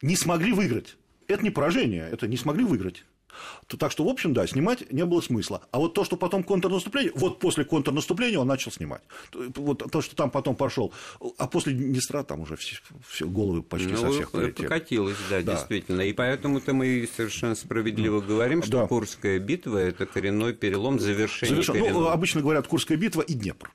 Не 0.02 0.16
смогли 0.16 0.54
выиграть. 0.54 0.98
Это 1.28 1.44
не 1.44 1.50
поражение, 1.50 2.08
это 2.10 2.28
не 2.28 2.38
смогли 2.38 2.64
выиграть. 2.64 3.06
Так 3.78 3.92
что, 3.92 4.04
в 4.04 4.10
общем, 4.10 4.34
да, 4.34 4.46
снимать 4.48 4.92
не 4.92 5.06
было 5.06 5.22
смысла. 5.22 5.62
А 5.72 5.80
вот 5.80 5.94
то, 5.94 6.04
что 6.04 6.18
потом 6.18 6.44
контрнаступление, 6.44 7.12
вот 7.16 7.40
после 7.40 7.66
контрнаступления 7.66 8.40
он 8.40 8.48
начал 8.48 8.72
снимать. 8.72 9.02
Вот 9.34 9.92
то, 9.92 10.02
что 10.02 10.16
там 10.16 10.32
потом 10.32 10.56
пошел, 10.56 10.94
а 11.38 11.48
после 11.48 11.74
Днестра 11.74 12.24
там 12.24 12.42
уже 12.42 12.56
все, 12.56 12.78
все 13.08 13.28
головы 13.28 13.62
почти 13.64 13.90
ну, 13.90 13.98
со 13.98 14.12
всех 14.12 14.32
полетели. 14.32 14.68
покатилось, 14.68 15.18
да, 15.30 15.42
да, 15.42 15.54
действительно. 15.54 16.02
И 16.02 16.14
поэтому-то 16.14 16.74
мы 16.74 17.08
совершенно 17.16 17.56
справедливо 17.56 18.22
говорим, 18.22 18.64
что 18.64 18.82
да. 18.82 18.88
Курская 18.88 19.40
битва– 19.40 19.78
это 19.80 20.06
коренной 20.06 20.54
перелом 20.54 21.00
завершения. 21.00 21.62
Завершен. 21.62 21.94
Ну, 21.94 22.08
обычно 22.08 22.42
говорят 22.42 22.68
Курская 22.68 22.98
битва 22.98 23.22
и 23.22 23.34
Днепр 23.34 23.72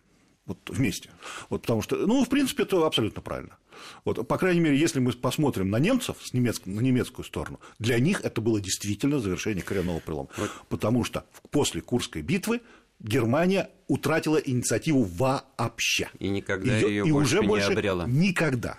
вот 0.49 0.59
вместе. 0.69 1.11
Вот 1.51 1.63
потому 1.63 1.83
что, 1.83 1.97
ну, 1.97 2.25
в 2.25 2.29
принципе, 2.29 2.65
это 2.65 2.85
абсолютно 2.85 3.23
правильно. 3.23 3.57
Вот, 4.05 4.27
по 4.27 4.39
крайней 4.39 4.61
мере, 4.61 4.77
если 4.77 4.99
мы 4.99 5.13
посмотрим 5.13 5.71
на 5.71 5.79
немцев, 5.79 6.17
с 6.21 6.33
немецк... 6.33 6.67
на 6.67 6.81
немецкую 6.81 7.25
сторону, 7.25 7.61
для 7.79 8.01
них 8.01 8.23
это 8.25 8.41
было 8.41 8.61
действительно 8.61 9.21
завершение 9.21 9.63
коренного 9.63 10.01
прелома. 10.01 10.29
Вот. 10.37 10.51
Потому 10.69 11.05
что 11.05 11.25
после 11.51 11.81
Курской 11.81 12.23
битвы 12.23 12.61
Германия 12.99 13.71
утратила 13.87 14.39
инициативу 14.39 15.05
вообще. 15.05 16.11
И 16.19 16.29
никогда 16.29 16.77
ее 16.77 17.07
и 17.07 17.13
больше 17.13 17.37
уже 17.37 17.41
не 17.43 17.47
больше 17.47 17.73
обрела. 17.73 18.07
Никогда. 18.09 18.79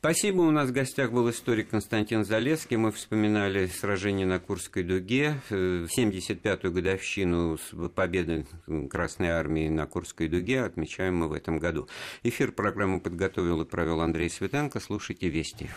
Спасибо. 0.00 0.42
У 0.42 0.52
нас 0.52 0.70
в 0.70 0.72
гостях 0.72 1.10
был 1.10 1.28
историк 1.28 1.70
Константин 1.70 2.24
Залеский. 2.24 2.76
Мы 2.76 2.92
вспоминали 2.92 3.66
сражение 3.66 4.26
на 4.26 4.38
Курской 4.38 4.84
дуге, 4.84 5.40
75-ю 5.50 6.70
годовщину 6.70 7.58
победы 7.96 8.46
Красной 8.90 9.30
Армии 9.30 9.68
на 9.68 9.86
Курской 9.86 10.28
дуге 10.28 10.62
отмечаем 10.62 11.16
мы 11.16 11.26
в 11.26 11.32
этом 11.32 11.58
году. 11.58 11.88
Эфир 12.22 12.52
программы 12.52 13.00
подготовил 13.00 13.62
и 13.62 13.64
провел 13.64 14.00
Андрей 14.00 14.30
Светенко. 14.30 14.78
Слушайте 14.78 15.28
Вести. 15.30 15.68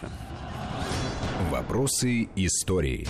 Вопросы 1.50 2.30
истории. 2.36 3.08